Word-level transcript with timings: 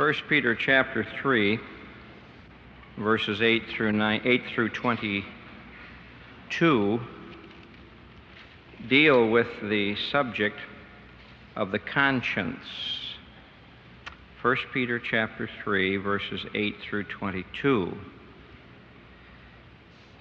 1 0.00 0.14
Peter 0.30 0.54
chapter 0.54 1.04
3, 1.20 1.60
verses 2.96 3.42
8 3.42 3.64
through 3.68 3.92
9, 3.92 4.22
8 4.24 4.42
through 4.54 4.70
22 4.70 7.00
deal 8.88 9.28
with 9.28 9.48
the 9.62 9.94
subject 10.10 10.56
of 11.54 11.70
the 11.70 11.78
conscience. 11.78 12.64
1 14.40 14.56
Peter 14.72 14.98
chapter 14.98 15.50
3 15.62 15.98
verses 15.98 16.46
8 16.54 16.76
through 16.80 17.04
22. 17.04 17.94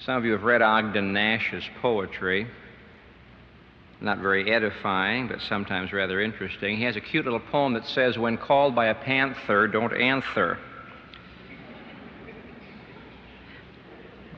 Some 0.02 0.18
of 0.18 0.26
you 0.26 0.34
have 0.34 0.44
read 0.44 0.62
Ogden 0.62 1.14
Nash's 1.14 1.64
poetry. 1.82 2.50
Not 4.02 4.20
very 4.20 4.50
edifying, 4.52 5.28
but 5.28 5.42
sometimes 5.42 5.92
rather 5.92 6.22
interesting. 6.22 6.78
He 6.78 6.84
has 6.84 6.96
a 6.96 7.02
cute 7.02 7.26
little 7.26 7.40
poem 7.40 7.74
that 7.74 7.86
says, 7.86 8.18
When 8.18 8.38
called 8.38 8.74
by 8.74 8.86
a 8.86 8.96
panther, 8.96 9.68
don't 9.68 9.94
answer. 9.94 10.58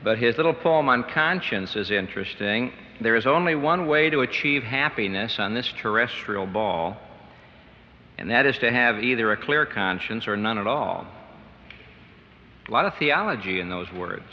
But 0.02 0.18
his 0.18 0.36
little 0.36 0.54
poem 0.54 0.88
on 0.88 1.04
conscience 1.04 1.76
is 1.76 1.92
interesting. 1.92 2.72
There 3.00 3.14
is 3.14 3.26
only 3.26 3.54
one 3.54 3.86
way 3.86 4.10
to 4.10 4.20
achieve 4.20 4.64
happiness 4.64 5.38
on 5.38 5.54
this 5.54 5.72
terrestrial 5.78 6.46
ball, 6.46 6.96
and 8.18 8.30
that 8.30 8.46
is 8.46 8.58
to 8.58 8.70
have 8.70 9.02
either 9.02 9.30
a 9.30 9.36
clear 9.36 9.64
conscience 9.64 10.26
or 10.26 10.36
none 10.36 10.58
at 10.58 10.66
all. 10.66 11.06
A 12.68 12.70
lot 12.70 12.84
of 12.84 12.96
theology 12.96 13.60
in 13.60 13.68
those 13.68 13.92
words. 13.92 14.24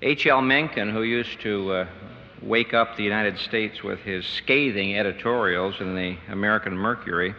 H.L. 0.00 0.40
Mencken, 0.40 0.90
who 0.90 1.02
used 1.02 1.40
to 1.40 1.72
uh, 1.72 1.86
wake 2.42 2.74
up 2.74 2.96
the 2.96 3.02
United 3.02 3.38
States 3.38 3.82
with 3.82 3.98
his 4.00 4.24
scathing 4.26 4.96
editorials 4.96 5.80
in 5.80 5.94
the 5.94 6.16
American 6.28 6.76
Mercury, 6.76 7.34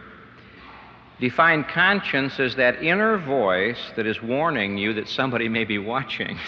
defined 1.20 1.68
conscience 1.68 2.38
as 2.40 2.56
that 2.56 2.82
inner 2.82 3.18
voice 3.18 3.78
that 3.96 4.06
is 4.06 4.22
warning 4.22 4.78
you 4.78 4.94
that 4.94 5.08
somebody 5.08 5.48
may 5.48 5.64
be 5.64 5.78
watching. 5.78 6.38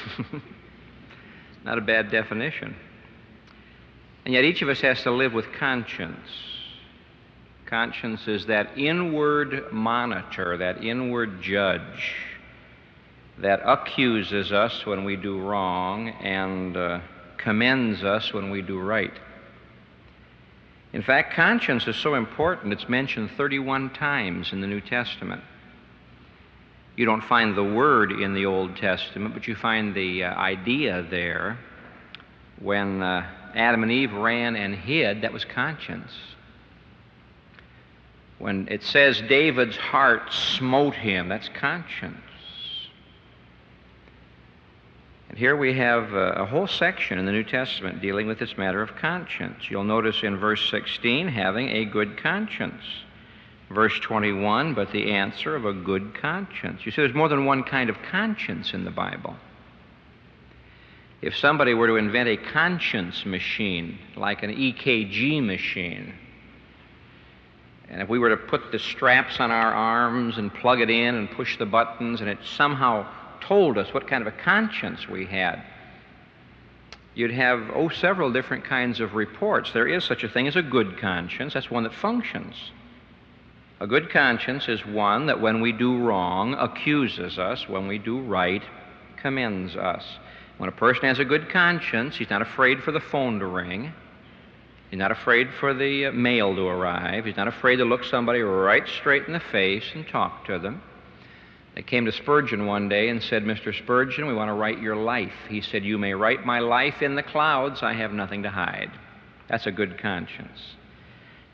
Not 1.64 1.78
a 1.78 1.83
bad 1.83 2.11
definition. 2.11 2.75
And 4.25 4.34
yet 4.34 4.44
each 4.44 4.62
of 4.62 4.69
us 4.69 4.81
has 4.81 5.03
to 5.03 5.11
live 5.11 5.33
with 5.33 5.53
conscience. 5.53 6.28
Conscience 7.66 8.28
is 8.28 8.47
that 8.47 8.77
inward 8.77 9.72
monitor, 9.72 10.56
that 10.59 10.84
inward 10.84 11.41
judge 11.42 12.14
that 13.39 13.61
accuses 13.64 14.53
us 14.53 14.84
when 14.84 15.05
we 15.05 15.16
do 15.16 15.41
wrong 15.41 16.09
and 16.09 16.77
uh, 16.77 17.00
commends 17.42 18.02
us 18.04 18.32
when 18.32 18.50
we 18.50 18.62
do 18.62 18.78
right. 18.78 19.12
In 20.92 21.02
fact, 21.02 21.34
conscience 21.34 21.86
is 21.86 21.96
so 21.96 22.14
important, 22.14 22.72
it's 22.72 22.88
mentioned 22.88 23.30
31 23.36 23.90
times 23.90 24.52
in 24.52 24.60
the 24.60 24.66
New 24.66 24.80
Testament. 24.80 25.42
You 26.96 27.06
don't 27.06 27.24
find 27.24 27.56
the 27.56 27.64
word 27.64 28.12
in 28.12 28.34
the 28.34 28.44
Old 28.44 28.76
Testament, 28.76 29.32
but 29.32 29.48
you 29.48 29.54
find 29.54 29.94
the 29.94 30.24
uh, 30.24 30.34
idea 30.34 31.06
there. 31.10 31.58
When 32.60 33.02
uh, 33.02 33.26
Adam 33.54 33.82
and 33.82 33.90
Eve 33.90 34.12
ran 34.12 34.56
and 34.56 34.74
hid, 34.74 35.22
that 35.22 35.32
was 35.32 35.44
conscience. 35.44 36.12
When 38.38 38.68
it 38.68 38.82
says 38.82 39.22
David's 39.28 39.76
heart 39.76 40.32
smote 40.32 40.94
him, 40.94 41.28
that's 41.28 41.48
conscience. 41.48 42.20
And 45.33 45.38
here 45.38 45.56
we 45.56 45.72
have 45.78 46.12
a, 46.12 46.33
a, 46.33 46.44
whole 46.44 46.66
section 46.66 47.19
in 47.19 47.25
the 47.25 47.33
New 47.33 47.42
Testament 47.42 48.02
dealing 48.02 48.27
with 48.27 48.38
this 48.38 48.58
matter 48.58 48.83
of 48.83 48.97
conscience. 48.97 49.62
You'll 49.70 49.83
notice 49.83 50.22
in 50.22 50.36
verse 50.36 50.70
16, 50.70 51.27
having 51.27 51.70
a 51.70 51.86
good 51.86 52.19
conscience. 52.22 52.83
Verse 53.70 53.98
21, 54.00 54.75
but 54.75 54.92
the 54.92 55.12
answer 55.12 55.56
of 55.56 55.64
a 55.64 55.72
good 55.72 56.14
conscience. 56.20 56.84
You 56.84 56.92
see, 56.92 57.00
there's 57.00 57.14
more 57.14 57.30
than 57.30 57.47
one 57.47 57.64
kind 57.64 57.88
of 57.88 57.97
conscience 58.10 58.75
in 58.75 58.84
the 58.84 58.91
Bible. 58.91 59.34
If 61.22 61.34
somebody 61.34 61.72
were 61.72 61.87
to 61.87 61.97
invent 61.97 62.28
a 62.28 62.37
conscience 62.37 63.25
machine, 63.25 63.99
like 64.14 64.43
an 64.43 64.50
EKG 64.50 65.43
machine, 65.43 66.12
and 67.88 68.03
if 68.03 68.09
we 68.10 68.19
were 68.19 68.28
to 68.28 68.37
put 68.37 68.70
the 68.70 68.78
straps 68.78 69.41
on 69.41 69.50
our 69.50 69.72
arms 69.72 70.37
and 70.37 70.53
plug 70.53 70.82
it 70.82 70.91
in 70.91 71.14
and 71.14 71.31
push 71.31 71.56
the 71.56 71.64
buttons, 71.64 72.20
and 72.20 72.28
it 72.28 72.38
somehow 72.44 73.06
told 73.42 73.78
us 73.78 73.92
what 73.92 74.08
kind 74.08 74.26
of 74.26 74.32
a 74.32 74.36
conscience 74.36 75.08
we 75.08 75.26
had, 75.26 75.62
you'd 77.14 77.32
have, 77.32 77.70
oh, 77.75 77.88
several 77.88 78.32
different 78.32 78.64
kinds 78.64 79.00
of 79.00 79.14
reports. 79.14 79.72
There 79.72 79.86
is 79.86 80.04
such 80.04 80.25
a 80.25 80.28
thing 80.28 80.48
as 80.48 80.56
a 80.56 80.62
good 80.62 80.98
conscience, 80.98 81.54
that's 81.54 81.70
one 81.70 81.82
that 81.82 81.94
functions. 81.94 82.54
A 83.81 83.86
good 83.86 84.10
conscience 84.10 84.69
is 84.69 84.86
one 84.86 85.26
that 85.26 85.41
when 85.41 85.60
we 85.60 85.72
do 85.72 85.98
wrong 85.98 86.54
accuses 86.54 87.38
us, 87.38 87.69
when 87.69 87.88
we 87.88 87.98
do 87.98 88.20
right 88.20 88.62
commends 89.16 89.76
us. 89.76 90.04
When 90.58 90.69
a 90.69 90.72
person 90.72 91.04
has 91.04 91.19
a 91.19 91.25
good 91.25 91.48
conscience, 91.50 92.16
he's 92.16 92.31
not 92.31 92.42
afraid 92.42 92.82
for 92.82 92.92
the 92.92 93.00
phone 93.00 93.41
to 93.41 93.47
ring. 93.47 93.92
He's 94.91 94.98
not 94.98 95.10
afraid 95.10 95.48
for 95.58 95.72
the 95.72 96.06
uh, 96.06 96.12
mail 96.12 96.54
to 96.54 96.66
arrive. 96.66 97.25
He's 97.25 97.36
not 97.36 97.48
afraid 97.48 97.76
to 97.76 97.84
look 97.84 98.04
somebody 98.04 98.41
right 98.41 98.86
straight 98.86 99.26
in 99.26 99.32
the 99.32 99.41
face 99.41 99.91
and 99.94 100.06
talk 100.06 100.44
to 100.47 100.58
them. 100.58 100.82
They 101.75 101.83
came 101.83 102.05
to 102.05 102.12
Spurgeon 102.12 102.66
one 102.66 102.88
day 102.88 103.09
and 103.09 103.22
said, 103.22 103.44
Mr. 103.44 103.75
Spurgeon, 103.75 104.27
we 104.27 104.34
want 104.34 104.49
to 104.49 104.55
write 104.55 104.81
your 104.81 104.97
life. 104.97 105.33
He 105.49 105.62
said, 105.62 105.84
You 105.84 105.97
may 105.97 106.12
write 106.12 106.44
my 106.44 106.59
life 106.59 107.00
in 107.00 107.15
the 107.15 107.22
clouds. 107.22 107.83
I 107.83 107.94
have 107.94 108.12
nothing 108.12 108.43
to 108.43 108.50
hide. 108.50 108.91
That's 109.49 109.66
a 109.66 109.72
good 109.72 109.99
conscience. 109.99 110.77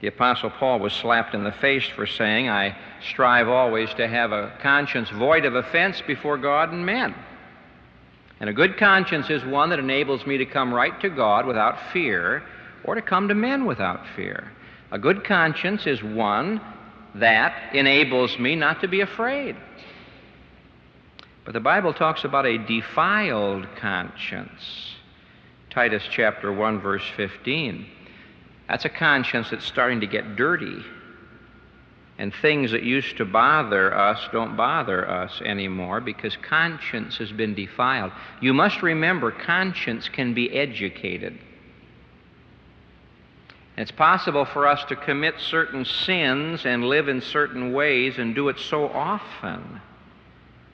The 0.01 0.09
Apostle 0.09 0.51
Paul 0.51 0.81
was 0.81 0.93
slapped 0.93 1.35
in 1.35 1.45
the 1.45 1.53
face 1.53 1.87
for 1.87 2.07
saying, 2.07 2.49
I 2.49 2.77
strive 3.01 3.49
always 3.49 3.93
to 3.95 4.07
have 4.07 4.33
a 4.33 4.53
conscience 4.61 5.11
void 5.11 5.45
of 5.45 5.55
offense 5.55 6.03
before 6.07 6.39
God 6.39 6.73
and 6.73 6.85
men. 6.85 7.15
And 8.41 8.49
a 8.49 8.53
good 8.53 8.77
conscience 8.77 9.31
is 9.31 9.45
one 9.45 9.71
that 9.71 9.81
enables 9.81 10.25
me 10.27 10.39
to 10.39 10.47
come 10.47 10.73
right 10.73 10.99
to 11.01 11.09
God 11.09 11.47
without 11.47 11.93
fear 11.93 12.45
or 12.85 12.95
to 12.95 13.03
come 13.03 13.29
to 13.29 13.35
men 13.35 13.67
without 13.67 14.07
fear. 14.15 14.53
A 14.93 14.99
good 14.99 15.25
conscience 15.25 15.87
is 15.87 16.03
one 16.03 16.61
that 17.17 17.75
enables 17.75 18.39
me 18.39 18.55
not 18.55 18.81
to 18.81 18.89
be 18.89 19.01
afraid. 19.01 19.57
But 21.49 21.55
the 21.55 21.61
Bible 21.61 21.95
talks 21.95 22.25
about 22.25 22.45
a 22.45 22.59
defiled 22.59 23.67
conscience. 23.77 24.97
Titus 25.71 26.03
chapter 26.11 26.53
1 26.53 26.83
verse 26.83 27.09
15. 27.17 27.87
That's 28.69 28.85
a 28.85 28.91
conscience 28.91 29.49
that's 29.49 29.65
starting 29.65 30.01
to 30.01 30.07
get 30.07 30.37
dirty. 30.37 30.85
And 32.19 32.35
things 32.35 32.73
that 32.73 32.83
used 32.83 33.17
to 33.17 33.25
bother 33.25 33.97
us 33.97 34.29
don't 34.31 34.59
bother 34.59 35.09
us 35.09 35.41
anymore 35.41 36.03
because 36.03 36.37
conscience 36.37 37.17
has 37.17 37.33
been 37.33 37.55
defiled. 37.55 38.13
You 38.43 38.53
must 38.53 38.83
remember, 38.83 39.31
conscience 39.31 40.11
can 40.11 40.35
be 40.35 40.53
educated. 40.53 41.39
It's 43.79 43.91
possible 43.91 44.45
for 44.45 44.67
us 44.67 44.85
to 44.91 44.97
commit 44.97 45.37
certain 45.39 45.87
sins 45.87 46.67
and 46.67 46.85
live 46.85 47.09
in 47.09 47.23
certain 47.23 47.73
ways 47.73 48.19
and 48.19 48.35
do 48.35 48.51
it 48.51 48.59
so 48.59 48.87
often 48.91 49.81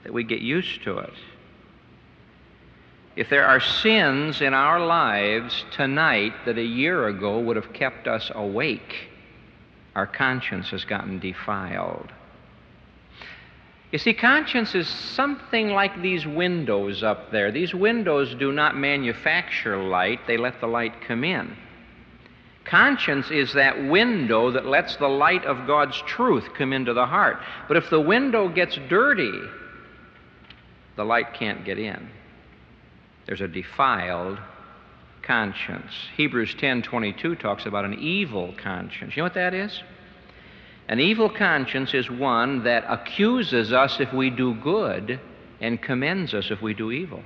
that 0.04 0.12
we 0.12 0.22
get 0.22 0.40
used 0.40 0.84
to 0.84 0.98
it. 0.98 1.12
If 3.16 3.28
there 3.28 3.46
are 3.46 3.60
sins 3.60 4.40
in 4.40 4.54
our 4.54 4.84
lives 4.84 5.64
tonight 5.72 6.32
that 6.46 6.58
a 6.58 6.64
year 6.64 7.08
ago 7.08 7.40
would 7.40 7.56
have 7.56 7.72
kept 7.72 8.08
us 8.08 8.30
awake, 8.34 9.08
our 9.94 10.06
conscience 10.06 10.70
has 10.70 10.84
gotten 10.84 11.20
defiled. 11.20 12.12
You 13.92 13.98
see, 13.98 14.12
conscience 14.12 14.74
is 14.74 14.88
something 14.88 15.68
like 15.68 16.02
these 16.02 16.26
windows 16.26 17.04
up 17.04 17.30
there. 17.30 17.52
These 17.52 17.72
windows 17.72 18.34
do 18.34 18.50
not 18.50 18.76
manufacture 18.76 19.80
light, 19.80 20.26
they 20.26 20.36
let 20.36 20.60
the 20.60 20.66
light 20.66 21.00
come 21.06 21.22
in. 21.22 21.56
Conscience 22.64 23.30
is 23.30 23.52
that 23.52 23.84
window 23.84 24.50
that 24.50 24.66
lets 24.66 24.96
the 24.96 25.06
light 25.06 25.44
of 25.44 25.68
God's 25.68 26.02
truth 26.06 26.48
come 26.54 26.72
into 26.72 26.92
the 26.92 27.06
heart. 27.06 27.36
But 27.68 27.76
if 27.76 27.88
the 27.90 28.00
window 28.00 28.48
gets 28.48 28.76
dirty, 28.88 29.38
the 30.96 31.04
light 31.04 31.34
can't 31.34 31.64
get 31.64 31.78
in. 31.78 32.08
There's 33.26 33.40
a 33.40 33.48
defiled 33.48 34.38
conscience. 35.22 35.92
Hebrews 36.16 36.54
10:22 36.54 37.38
talks 37.38 37.66
about 37.66 37.84
an 37.84 37.94
evil 37.94 38.54
conscience. 38.56 39.16
You 39.16 39.22
know 39.22 39.24
what 39.24 39.34
that 39.34 39.54
is? 39.54 39.82
An 40.88 41.00
evil 41.00 41.30
conscience 41.30 41.94
is 41.94 42.10
one 42.10 42.64
that 42.64 42.84
accuses 42.88 43.72
us 43.72 44.00
if 44.00 44.12
we 44.12 44.28
do 44.28 44.54
good 44.54 45.18
and 45.60 45.80
commends 45.80 46.34
us 46.34 46.50
if 46.50 46.60
we 46.60 46.74
do 46.74 46.92
evil. 46.92 47.22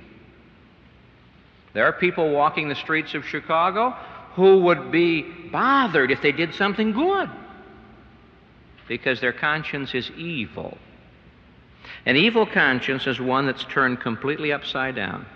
There 1.73 1.85
are 1.85 1.93
people 1.93 2.31
walking 2.31 2.69
the 2.69 2.75
streets 2.75 3.13
of 3.13 3.25
Chicago 3.25 3.91
who 4.35 4.59
would 4.59 4.91
be 4.91 5.23
bothered 5.51 6.09
if 6.09 6.21
they 6.21 6.31
did 6.31 6.55
something 6.55 6.93
good 6.93 7.29
because 8.87 9.19
their 9.19 9.33
conscience 9.33 9.93
is 9.93 10.09
evil. 10.11 10.77
An 12.09 12.15
evil 12.15 12.47
conscience 12.47 13.05
is 13.05 13.21
one 13.21 13.45
that's 13.45 13.65
turned 13.65 13.99
completely 13.99 14.51
upside 14.51 14.95
down. 14.95 15.27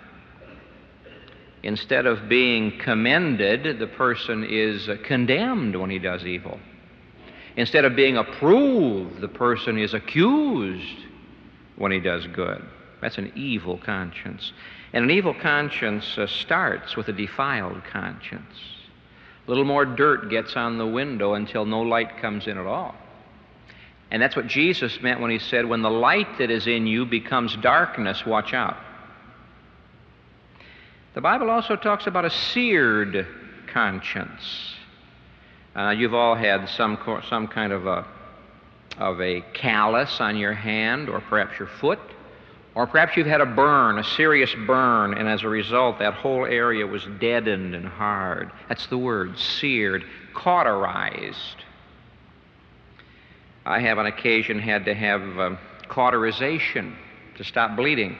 Instead 1.62 2.04
of 2.04 2.28
being 2.28 2.76
commended, 2.80 3.78
the 3.78 3.86
person 3.86 4.42
is 4.42 4.88
condemned 5.04 5.76
when 5.76 5.88
he 5.88 6.00
does 6.00 6.26
evil. 6.26 6.58
Instead 7.54 7.84
of 7.84 7.94
being 7.94 8.16
approved, 8.16 9.20
the 9.20 9.28
person 9.28 9.78
is 9.78 9.94
accused 9.94 10.98
when 11.76 11.92
he 11.92 12.00
does 12.00 12.26
good. 12.26 12.60
That's 13.00 13.18
an 13.18 13.30
evil 13.36 13.78
conscience. 13.78 14.52
And 14.92 15.04
an 15.04 15.12
evil 15.12 15.32
conscience 15.32 16.18
uh, 16.18 16.26
starts 16.26 16.96
with 16.96 17.06
a 17.06 17.12
defiled 17.12 17.84
conscience. 17.84 18.56
A 19.46 19.48
little 19.48 19.64
more 19.64 19.84
dirt 19.84 20.28
gets 20.28 20.56
on 20.56 20.78
the 20.78 20.86
window 20.88 21.34
until 21.34 21.66
no 21.66 21.82
light 21.82 22.18
comes 22.18 22.48
in 22.48 22.58
at 22.58 22.66
all. 22.66 22.96
And 24.10 24.22
that's 24.22 24.36
what 24.36 24.46
Jesus 24.46 25.00
meant 25.00 25.20
when 25.20 25.30
he 25.30 25.38
said, 25.38 25.66
When 25.66 25.82
the 25.82 25.90
light 25.90 26.38
that 26.38 26.50
is 26.50 26.66
in 26.66 26.86
you 26.86 27.04
becomes 27.06 27.56
darkness, 27.56 28.24
watch 28.24 28.54
out. 28.54 28.76
The 31.14 31.20
Bible 31.20 31.50
also 31.50 31.76
talks 31.76 32.06
about 32.06 32.24
a 32.24 32.30
seared 32.30 33.26
conscience. 33.68 34.74
Uh, 35.76 35.90
you've 35.90 36.14
all 36.14 36.34
had 36.34 36.68
some, 36.68 36.98
some 37.28 37.48
kind 37.48 37.72
of 37.72 37.86
a, 37.86 38.06
of 38.98 39.20
a 39.20 39.40
callus 39.52 40.20
on 40.20 40.36
your 40.36 40.52
hand 40.52 41.08
or 41.08 41.20
perhaps 41.20 41.58
your 41.58 41.68
foot. 41.68 41.98
Or 42.74 42.88
perhaps 42.88 43.16
you've 43.16 43.28
had 43.28 43.40
a 43.40 43.46
burn, 43.46 43.98
a 43.98 44.04
serious 44.04 44.52
burn, 44.66 45.14
and 45.14 45.28
as 45.28 45.44
a 45.44 45.48
result, 45.48 46.00
that 46.00 46.14
whole 46.14 46.44
area 46.44 46.84
was 46.84 47.06
deadened 47.20 47.74
and 47.74 47.86
hard. 47.86 48.50
That's 48.68 48.86
the 48.88 48.98
word, 48.98 49.38
seared, 49.38 50.04
cauterized. 50.34 51.63
I 53.66 53.80
have 53.80 53.98
on 53.98 54.06
occasion 54.06 54.58
had 54.58 54.84
to 54.84 54.94
have 54.94 55.22
um, 55.38 55.58
cauterization 55.88 56.96
to 57.36 57.44
stop 57.44 57.76
bleeding. 57.76 58.16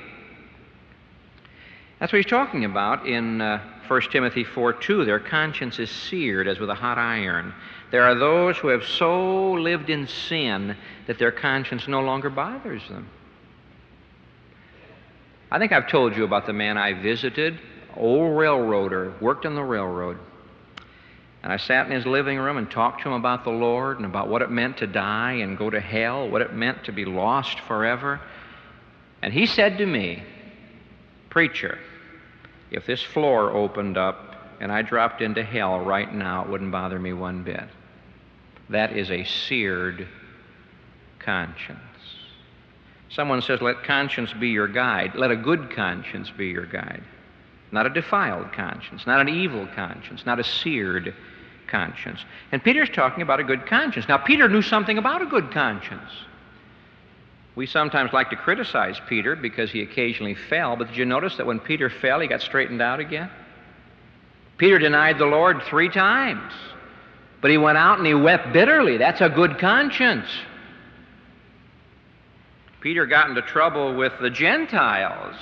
That's 1.99 2.13
what 2.13 2.19
he's 2.19 2.27
talking 2.27 2.65
about 2.65 3.07
in 3.07 3.41
uh, 3.41 3.63
1 3.87 4.01
Timothy 4.11 4.45
4 4.45 4.73
2. 4.73 5.05
Their 5.05 5.21
conscience 5.21 5.79
is 5.79 5.91
seared 5.91 6.49
as 6.49 6.59
with 6.59 6.71
a 6.71 6.75
hot 6.75 6.99
iron. 6.99 7.55
There 7.91 8.03
are 8.03 8.15
those 8.15 8.57
who 8.57 8.69
have 8.69 8.85
so 8.85 9.53
lived 9.53 9.91
in 9.91 10.09
sin 10.09 10.77
that 11.07 11.19
their 11.19 11.31
conscience 11.31 11.87
no 11.87 12.01
longer 12.01 12.31
bothers 12.31 12.87
them. 12.89 13.09
I 15.51 15.59
think 15.59 15.73
I've 15.73 15.89
told 15.89 16.17
you 16.17 16.25
about 16.25 16.47
the 16.47 16.53
man 16.53 16.77
I 16.77 16.95
visited, 16.95 17.61
old 17.97 18.37
railroader, 18.37 19.15
worked 19.21 19.47
on 19.47 19.55
the 19.55 19.63
railroad. 19.63 20.19
And 21.45 21.53
I 21.53 21.59
sat 21.59 21.85
in 21.85 21.93
his 21.93 22.07
living 22.07 22.39
room 22.39 22.57
and 22.57 22.71
talked 22.71 23.03
to 23.03 23.09
him 23.09 23.15
about 23.15 23.45
the 23.45 23.51
Lord 23.51 23.99
and 23.99 24.07
about 24.07 24.29
what 24.29 24.41
it 24.41 24.51
meant 24.51 24.79
to 24.79 24.87
die 24.87 25.33
and 25.33 25.59
go 25.59 25.69
to 25.69 25.79
hell, 25.79 26.27
what 26.27 26.41
it 26.41 26.55
meant 26.55 26.85
to 26.85 26.93
be 26.93 27.05
lost 27.05 27.61
forever. 27.61 28.19
And 29.21 29.31
he 29.31 29.45
said 29.45 29.77
to 29.77 29.85
me, 29.85 30.23
Preacher, 31.29 31.79
if 32.71 32.87
this 32.87 33.03
floor 33.03 33.51
opened 33.51 33.99
up 33.99 34.57
and 34.59 34.73
I 34.73 34.81
dropped 34.81 35.21
into 35.21 35.43
hell 35.43 35.81
right 35.81 36.11
now, 36.13 36.45
it 36.45 36.49
wouldn't 36.49 36.73
bother 36.73 36.99
me 36.99 37.13
one 37.13 37.43
bit. 37.43 37.69
That 38.71 38.97
is 38.97 39.11
a 39.11 39.25
seared 39.25 40.09
conscience. 41.19 41.79
Someone 43.11 43.43
says, 43.43 43.61
Let 43.61 43.85
conscience 43.85 44.33
be 44.33 44.49
your 44.49 44.69
guide. 44.69 45.15
Let 45.15 45.31
a 45.31 45.37
good 45.37 45.71
conscience 45.73 46.31
be 46.31 46.47
your 46.47 46.65
guide. 46.65 47.05
Not 47.71 47.85
a 47.85 47.91
defiled 47.91 48.53
conscience, 48.53 49.07
not 49.07 49.21
an 49.21 49.29
evil 49.29 49.69
conscience, 49.75 50.25
not 50.25 50.41
a 50.41 50.45
seared 50.45 51.15
conscience. 51.69 52.25
And 52.53 52.63
Peter's 52.63 52.91
talking 52.91 53.23
about 53.23 53.41
a 53.41 53.45
good 53.45 53.67
conscience. 53.67 54.07
Now, 54.09 54.19
Peter 54.19 54.49
knew 54.49 54.63
something 54.63 54.99
about 54.99 55.23
a 55.23 55.27
good 55.27 55.51
conscience. 55.51 56.11
We 57.57 57.67
sometimes 57.67 58.13
like 58.13 58.31
to 58.31 58.37
criticize 58.37 59.01
Peter 59.09 59.37
because 59.37 59.71
he 59.71 59.83
occasionally 59.83 60.35
fell, 60.35 60.77
but 60.77 60.89
did 60.89 60.97
you 60.97 61.05
notice 61.05 61.37
that 61.37 61.47
when 61.47 61.61
Peter 61.61 61.89
fell, 61.89 62.21
he 62.21 62.27
got 62.27 62.41
straightened 62.41 62.83
out 62.83 62.99
again? 62.99 63.31
Peter 64.57 64.79
denied 64.79 65.19
the 65.19 65.27
Lord 65.27 65.63
three 65.65 65.89
times, 65.89 66.53
but 67.41 67.51
he 67.51 67.59
went 67.59 67.79
out 67.79 67.99
and 67.99 68.07
he 68.07 68.15
wept 68.15 68.53
bitterly. 68.53 68.97
That's 68.97 69.21
a 69.21 69.29
good 69.29 69.59
conscience. 69.59 70.27
Peter 72.81 73.07
got 73.07 73.29
into 73.29 73.43
trouble 73.43 73.95
with 73.95 74.13
the 74.21 74.31
Gentiles, 74.31 75.37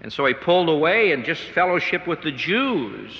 and 0.00 0.12
so 0.12 0.26
he 0.26 0.34
pulled 0.34 0.68
away 0.68 1.12
and 1.12 1.24
just 1.24 1.42
fellowship 1.54 2.06
with 2.06 2.22
the 2.22 2.32
Jews. 2.32 3.12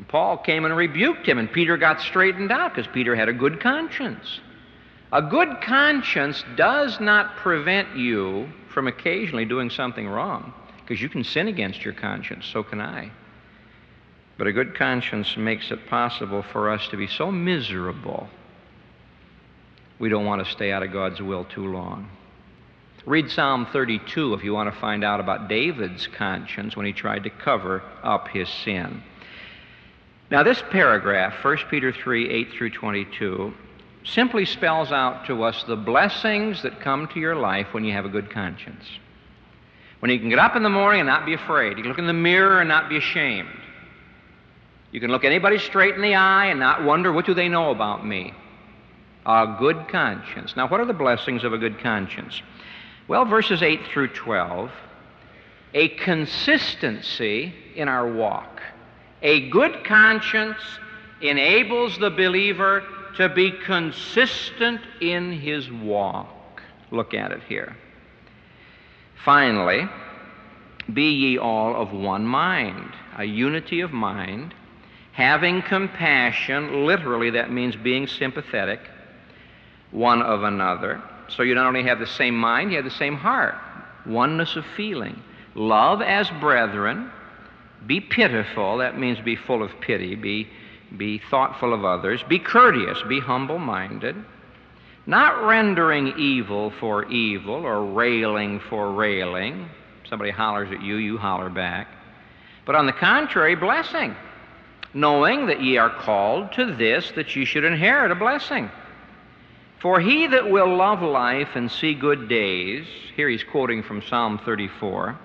And 0.00 0.08
Paul 0.08 0.38
came 0.38 0.64
and 0.64 0.74
rebuked 0.74 1.28
him, 1.28 1.36
and 1.36 1.52
Peter 1.52 1.76
got 1.76 2.00
straightened 2.00 2.50
out 2.50 2.74
because 2.74 2.90
Peter 2.90 3.14
had 3.14 3.28
a 3.28 3.34
good 3.34 3.60
conscience. 3.60 4.40
A 5.12 5.20
good 5.20 5.60
conscience 5.60 6.42
does 6.56 6.98
not 7.00 7.36
prevent 7.36 7.94
you 7.98 8.48
from 8.70 8.86
occasionally 8.86 9.44
doing 9.44 9.68
something 9.68 10.08
wrong, 10.08 10.54
because 10.80 11.02
you 11.02 11.10
can 11.10 11.22
sin 11.22 11.48
against 11.48 11.84
your 11.84 11.92
conscience, 11.92 12.46
so 12.46 12.62
can 12.62 12.80
I. 12.80 13.10
But 14.38 14.46
a 14.46 14.54
good 14.54 14.74
conscience 14.74 15.36
makes 15.36 15.70
it 15.70 15.86
possible 15.86 16.44
for 16.44 16.70
us 16.70 16.88
to 16.88 16.96
be 16.96 17.06
so 17.06 17.30
miserable, 17.30 18.26
we 19.98 20.08
don't 20.08 20.24
want 20.24 20.42
to 20.42 20.50
stay 20.50 20.72
out 20.72 20.82
of 20.82 20.94
God's 20.94 21.20
will 21.20 21.44
too 21.44 21.70
long. 21.70 22.08
Read 23.04 23.30
Psalm 23.30 23.66
32 23.70 24.32
if 24.32 24.44
you 24.44 24.54
want 24.54 24.72
to 24.72 24.80
find 24.80 25.04
out 25.04 25.20
about 25.20 25.48
David's 25.50 26.06
conscience 26.06 26.74
when 26.74 26.86
he 26.86 26.94
tried 26.94 27.24
to 27.24 27.30
cover 27.30 27.82
up 28.02 28.28
his 28.28 28.48
sin. 28.48 29.02
Now, 30.30 30.44
this 30.44 30.62
paragraph, 30.70 31.44
1 31.44 31.56
Peter 31.70 31.92
3 31.92 32.30
8 32.30 32.52
through 32.52 32.70
22, 32.70 33.52
simply 34.04 34.44
spells 34.44 34.92
out 34.92 35.26
to 35.26 35.42
us 35.42 35.64
the 35.64 35.76
blessings 35.76 36.62
that 36.62 36.80
come 36.80 37.08
to 37.08 37.18
your 37.18 37.34
life 37.34 37.66
when 37.72 37.84
you 37.84 37.92
have 37.92 38.04
a 38.04 38.08
good 38.08 38.30
conscience. 38.30 38.84
When 39.98 40.10
you 40.10 40.20
can 40.20 40.28
get 40.28 40.38
up 40.38 40.54
in 40.54 40.62
the 40.62 40.70
morning 40.70 41.00
and 41.00 41.08
not 41.08 41.26
be 41.26 41.34
afraid. 41.34 41.76
You 41.76 41.82
can 41.82 41.88
look 41.88 41.98
in 41.98 42.06
the 42.06 42.12
mirror 42.12 42.60
and 42.60 42.68
not 42.68 42.88
be 42.88 42.96
ashamed. 42.96 43.48
You 44.92 45.00
can 45.00 45.10
look 45.10 45.24
anybody 45.24 45.58
straight 45.58 45.94
in 45.94 46.00
the 46.00 46.14
eye 46.14 46.46
and 46.46 46.60
not 46.60 46.84
wonder, 46.84 47.12
what 47.12 47.26
do 47.26 47.34
they 47.34 47.48
know 47.48 47.70
about 47.70 48.06
me? 48.06 48.32
A 49.26 49.56
good 49.58 49.88
conscience. 49.88 50.54
Now, 50.56 50.68
what 50.68 50.80
are 50.80 50.86
the 50.86 50.92
blessings 50.92 51.44
of 51.44 51.52
a 51.52 51.58
good 51.58 51.80
conscience? 51.80 52.40
Well, 53.06 53.24
verses 53.24 53.62
8 53.62 53.80
through 53.86 54.08
12, 54.08 54.70
a 55.74 55.88
consistency 55.88 57.52
in 57.74 57.88
our 57.88 58.10
walk. 58.10 58.62
A 59.22 59.48
good 59.50 59.84
conscience 59.84 60.58
enables 61.20 61.98
the 61.98 62.10
believer 62.10 62.84
to 63.16 63.28
be 63.28 63.50
consistent 63.50 64.80
in 65.00 65.32
his 65.32 65.70
walk. 65.70 66.62
Look 66.90 67.14
at 67.14 67.32
it 67.32 67.42
here. 67.48 67.76
Finally, 69.24 69.88
be 70.92 71.10
ye 71.10 71.38
all 71.38 71.76
of 71.76 71.92
one 71.92 72.24
mind, 72.24 72.92
a 73.18 73.24
unity 73.24 73.80
of 73.80 73.92
mind, 73.92 74.54
having 75.12 75.60
compassion, 75.62 76.86
literally 76.86 77.30
that 77.30 77.52
means 77.52 77.76
being 77.76 78.06
sympathetic, 78.06 78.80
one 79.90 80.22
of 80.22 80.42
another. 80.42 81.02
So 81.28 81.42
you 81.42 81.54
not 81.54 81.66
only 81.66 81.82
have 81.82 81.98
the 81.98 82.06
same 82.06 82.36
mind, 82.36 82.70
you 82.70 82.76
have 82.76 82.84
the 82.84 82.90
same 82.90 83.16
heart, 83.16 83.54
oneness 84.06 84.56
of 84.56 84.64
feeling. 84.76 85.22
Love 85.54 86.00
as 86.00 86.30
brethren, 86.40 87.10
be 87.86 88.00
pitiful, 88.00 88.78
that 88.78 88.98
means 88.98 89.18
be 89.20 89.36
full 89.36 89.62
of 89.62 89.70
pity, 89.80 90.14
be 90.14 90.48
be 90.96 91.18
thoughtful 91.30 91.72
of 91.72 91.84
others, 91.84 92.22
be 92.28 92.38
courteous, 92.38 92.98
be 93.08 93.20
humble 93.20 93.58
minded, 93.58 94.16
not 95.06 95.44
rendering 95.44 96.18
evil 96.18 96.70
for 96.80 97.04
evil 97.10 97.64
or 97.64 97.84
railing 97.84 98.60
for 98.68 98.92
railing. 98.92 99.68
Somebody 100.08 100.30
hollers 100.30 100.72
at 100.72 100.82
you, 100.82 100.96
you 100.96 101.16
holler 101.16 101.50
back. 101.50 101.88
But 102.66 102.74
on 102.74 102.86
the 102.86 102.92
contrary, 102.92 103.54
blessing, 103.54 104.14
knowing 104.92 105.46
that 105.46 105.62
ye 105.62 105.76
are 105.76 105.90
called 105.90 106.52
to 106.52 106.74
this, 106.74 107.12
that 107.12 107.34
ye 107.34 107.44
should 107.44 107.64
inherit 107.64 108.10
a 108.10 108.16
blessing. 108.16 108.70
For 109.78 110.00
he 110.00 110.26
that 110.26 110.50
will 110.50 110.76
love 110.76 111.00
life 111.00 111.50
and 111.54 111.70
see 111.70 111.94
good 111.94 112.28
days, 112.28 112.86
here 113.16 113.28
he's 113.28 113.44
quoting 113.44 113.82
from 113.82 114.02
Psalm 114.02 114.38
34, 114.44 115.18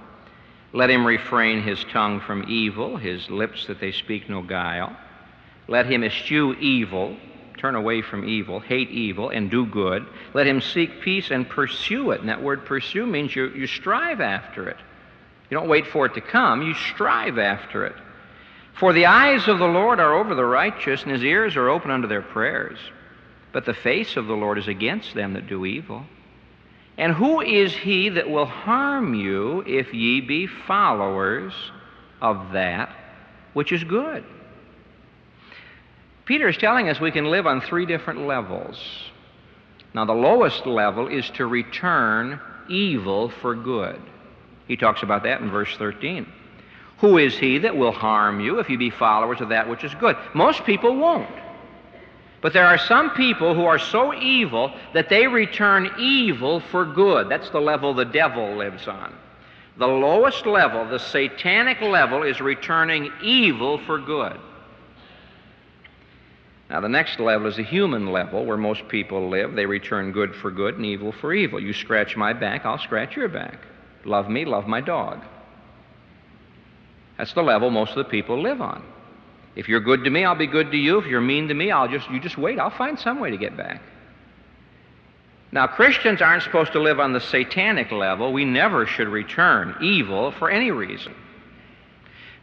let 0.76 0.90
him 0.90 1.08
refrain 1.08 1.62
his 1.62 1.82
tongue 1.86 2.20
from 2.20 2.44
evil, 2.50 2.98
his 2.98 3.30
lips 3.30 3.68
that 3.68 3.80
they 3.80 3.94
speak 3.94 4.30
no 4.30 4.42
guile. 4.42 4.94
Let 5.70 5.86
him 5.86 6.04
eschew 6.04 6.54
evil, 6.56 7.16
turn 7.58 7.76
away 7.76 8.02
from 8.02 8.28
evil, 8.28 8.60
hate 8.60 8.90
evil, 8.90 9.30
and 9.30 9.50
do 9.50 9.66
good. 9.66 10.06
Let 10.34 10.48
him 10.48 10.60
seek 10.60 11.00
peace 11.00 11.32
and 11.32 11.48
pursue 11.48 12.12
it. 12.12 12.20
And 12.20 12.28
that 12.28 12.44
word 12.44 12.66
pursue 12.66 13.06
means 13.06 13.34
you, 13.34 13.48
you 13.52 13.68
strive 13.68 14.20
after 14.20 14.68
it. 14.68 14.76
You 15.50 15.58
don't 15.58 15.70
wait 15.70 15.88
for 15.88 16.08
it 16.08 16.16
to 16.16 16.22
come, 16.22 16.62
you 16.62 16.74
strive 16.74 17.40
after 17.40 17.86
it. 17.86 17.96
For 18.74 18.92
the 18.92 19.06
eyes 19.06 19.48
of 19.48 19.60
the 19.60 19.68
Lord 19.68 20.02
are 20.02 20.14
over 20.14 20.36
the 20.36 20.44
righteous, 20.44 21.04
and 21.04 21.12
his 21.14 21.24
ears 21.24 21.56
are 21.56 21.70
open 21.70 21.90
unto 21.90 22.10
their 22.10 22.22
prayers. 22.22 22.80
But 23.54 23.64
the 23.64 23.74
face 23.74 24.18
of 24.18 24.28
the 24.28 24.34
Lord 24.34 24.58
is 24.58 24.68
against 24.68 25.14
them 25.14 25.32
that 25.34 25.48
do 25.48 25.66
evil. 25.66 26.06
And 26.98 27.14
who 27.14 27.42
is 27.42 27.74
he 27.74 28.10
that 28.10 28.30
will 28.30 28.46
harm 28.46 29.14
you 29.14 29.64
if 29.68 29.94
ye 29.94 30.22
be 30.22 30.48
followers 30.48 31.54
of 32.22 32.54
that 32.54 32.90
which 33.54 33.72
is 33.72 33.84
good? 33.84 34.24
Peter 36.26 36.48
is 36.48 36.58
telling 36.58 36.90
us 36.90 37.00
we 37.00 37.12
can 37.12 37.26
live 37.26 37.46
on 37.46 37.62
three 37.62 37.86
different 37.86 38.26
levels. 38.26 38.78
Now, 39.94 40.06
the 40.06 40.14
lowest 40.14 40.66
level 40.66 41.08
is 41.08 41.30
to 41.32 41.46
return 41.46 42.40
evil 42.68 43.30
for 43.30 43.56
good. 43.56 44.02
He 44.68 44.76
talks 44.76 45.04
about 45.04 45.24
that 45.24 45.42
in 45.42 45.50
verse 45.50 45.76
13. 45.78 46.26
Who 47.00 47.18
is 47.18 47.38
he 47.38 47.60
that 47.60 47.76
will 47.76 47.92
harm 47.92 48.40
you 48.40 48.60
if 48.60 48.70
you 48.70 48.78
be 48.78 48.90
followers 48.90 49.42
of 49.42 49.50
that 49.50 49.70
which 49.70 49.84
is 49.84 49.94
good? 49.96 50.18
Most 50.34 50.66
people 50.66 50.96
won't. 50.96 51.30
But 52.46 52.54
there 52.54 52.68
are 52.68 52.78
some 52.78 53.10
people 53.10 53.56
who 53.56 53.66
are 53.66 53.80
so 53.80 54.14
evil 54.14 54.72
that 54.94 55.10
they 55.10 55.26
return 55.26 55.90
evil 55.98 56.60
for 56.60 56.86
good. 56.86 57.28
That's 57.28 57.50
the 57.50 57.60
level 57.60 57.96
the 57.96 58.06
devil 58.06 58.56
lives 58.56 58.88
on. 58.88 59.16
The 59.80 59.88
lowest 59.88 60.46
level, 60.46 60.88
the 60.88 61.00
satanic 61.00 61.82
level, 61.82 62.22
is 62.22 62.40
returning 62.40 63.12
evil 63.24 63.80
for 63.88 63.98
good. 63.98 64.40
Now, 66.70 66.82
the 66.82 66.88
next 66.88 67.20
level 67.20 67.48
is 67.48 67.56
the 67.56 67.64
human 67.64 68.12
level 68.12 68.46
where 68.46 68.58
most 68.58 68.88
people 68.90 69.28
live. 69.28 69.56
They 69.56 69.66
return 69.66 70.12
good 70.12 70.36
for 70.36 70.52
good 70.52 70.76
and 70.76 70.86
evil 70.86 71.14
for 71.14 71.34
evil. 71.34 71.60
You 71.60 71.74
scratch 71.74 72.16
my 72.16 72.32
back, 72.32 72.64
I'll 72.64 72.78
scratch 72.78 73.16
your 73.16 73.28
back. 73.28 73.58
Love 74.04 74.30
me, 74.30 74.46
love 74.46 74.68
my 74.68 74.82
dog. 74.82 75.26
That's 77.18 77.34
the 77.34 77.42
level 77.42 77.72
most 77.72 77.94
of 77.94 77.98
the 77.98 78.04
people 78.04 78.40
live 78.40 78.62
on. 78.62 78.86
If 79.56 79.70
you're 79.70 79.80
good 79.80 80.04
to 80.04 80.10
me, 80.10 80.26
I'll 80.26 80.36
be 80.36 80.48
good 80.48 80.72
to 80.72 80.78
you. 80.78 81.00
If 81.00 81.06
you're 81.06 81.22
mean 81.22 81.48
to 81.48 81.54
me, 81.54 81.72
I'll 81.72 81.88
just 81.88 82.10
you 82.10 82.20
just 82.20 82.38
wait. 82.38 82.60
I'll 82.60 82.70
find 82.70 83.00
some 83.00 83.20
way 83.20 83.32
to 83.32 83.38
get 83.38 83.56
back. 83.56 83.82
Now, 85.52 85.68
Christians 85.68 86.22
aren't 86.22 86.44
supposed 86.44 86.74
to 86.74 86.82
live 86.82 87.00
on 87.00 87.14
the 87.14 87.22
satanic 87.22 87.92
level. 87.92 88.34
We 88.34 88.44
never 88.44 88.86
should 88.86 89.08
return 89.08 89.76
evil 89.82 90.32
for 90.32 90.50
any 90.50 90.72
reason. 90.72 91.16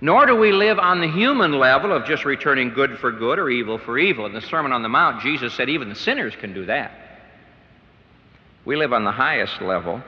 Nor 0.01 0.27
do 0.27 0.35
we 0.35 0.51
live 0.51 0.79
on 0.79 1.01
the 1.01 1.11
human 1.11 1.53
level 1.53 1.93
of 1.93 2.07
just 2.07 2.25
returning 2.25 2.71
good 2.71 2.99
for 2.99 3.13
good 3.13 3.39
or 3.39 3.51
evil 3.51 3.79
for 3.79 3.99
evil. 3.99 4.25
In 4.27 4.33
the 4.33 4.41
Sermon 4.41 4.73
on 4.73 4.83
the 4.83 4.89
Mount, 4.89 5.23
Jesus 5.23 5.53
said 5.55 5.69
even 5.69 5.91
the 5.91 5.95
sinners 5.95 6.35
can 6.35 6.55
do 6.55 6.65
that. 6.67 6.93
We 8.65 8.77
live 8.77 8.93
on 8.93 9.05
the 9.05 9.13
highest 9.13 9.61
level 9.61 10.03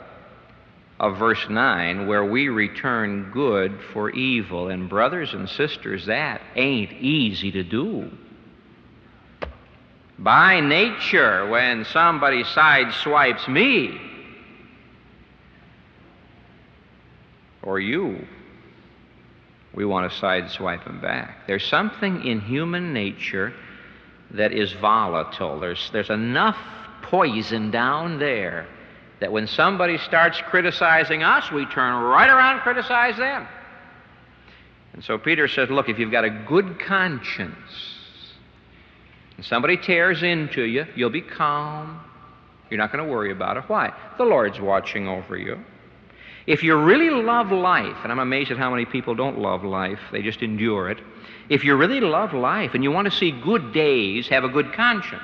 of 1.01 1.19
verse 1.19 1.45
9 1.49 2.07
where 2.07 2.25
we 2.25 2.49
return 2.49 3.31
good 3.33 3.79
for 3.93 4.11
evil. 4.11 4.69
And, 4.69 4.89
brothers 4.89 5.35
and 5.35 5.49
sisters, 5.49 6.07
that 6.07 6.41
ain't 6.55 6.93
easy 6.93 7.51
to 7.53 7.63
do. 7.63 8.11
By 10.19 10.61
nature, 10.61 11.49
when 11.49 11.85
somebody 11.87 12.45
sideswipes 12.45 13.49
me, 13.49 14.01
or 17.63 17.81
you, 17.81 18.25
we 19.75 19.85
want 19.85 20.11
to 20.11 20.17
sideswipe 20.19 20.85
them 20.85 21.01
back. 21.01 21.47
There's 21.49 21.67
something 21.67 22.25
in 22.25 22.41
human 22.41 22.93
nature 22.93 23.53
that 24.31 24.53
is 24.53 24.73
volatile. 24.75 25.59
There's, 25.59 25.91
there's 25.93 26.11
enough 26.11 26.57
poison 27.03 27.71
down 27.73 28.19
there 28.19 28.69
that 29.25 29.33
when 29.33 29.47
somebody 29.47 29.97
starts 29.97 30.39
criticizing 30.51 31.23
us, 31.23 31.51
we 31.51 31.65
turn 31.65 32.03
right 32.03 32.29
around 32.29 32.57
and 32.57 32.61
criticize 32.61 33.17
them. 33.17 33.49
And 34.93 35.03
so 35.03 35.17
Peter 35.17 35.49
says, 35.49 35.71
Look, 35.71 35.89
if 35.89 35.99
you've 35.99 36.11
got 36.11 36.27
a 36.27 36.45
good 36.47 36.79
conscience, 36.79 37.57
and 39.39 39.47
somebody 39.47 39.79
tears 39.79 40.23
into 40.23 40.65
you, 40.65 40.85
you'll 40.95 41.09
be 41.09 41.23
calm. 41.23 42.03
You're 42.69 42.77
not 42.77 42.93
going 42.93 43.03
to 43.03 43.11
worry 43.11 43.33
about 43.33 43.57
it. 43.57 43.65
Why? 43.67 43.95
The 44.19 44.25
Lord's 44.25 44.61
watching 44.61 45.09
over 45.09 45.39
you. 45.39 45.59
If 46.47 46.63
you 46.63 46.77
really 46.77 47.09
love 47.09 47.51
life, 47.51 47.97
and 48.03 48.13
I'm 48.13 48.19
amazed 48.19 48.51
at 48.51 48.59
how 48.59 48.71
many 48.71 48.85
people 48.85 49.15
don't 49.15 49.39
love 49.39 49.65
life, 49.65 50.01
they 50.13 50.21
just 50.21 50.43
endure 50.43 50.91
it. 50.91 50.99
If 51.49 51.65
you 51.65 51.77
really 51.77 52.01
love 52.01 52.35
life 52.35 52.75
and 52.75 52.85
you 52.85 52.91
want 52.91 53.11
to 53.11 53.11
see 53.11 53.31
good 53.31 53.73
days, 53.73 54.29
have 54.29 54.45
a 54.45 54.51
good 54.51 54.75
conscience. 54.75 55.23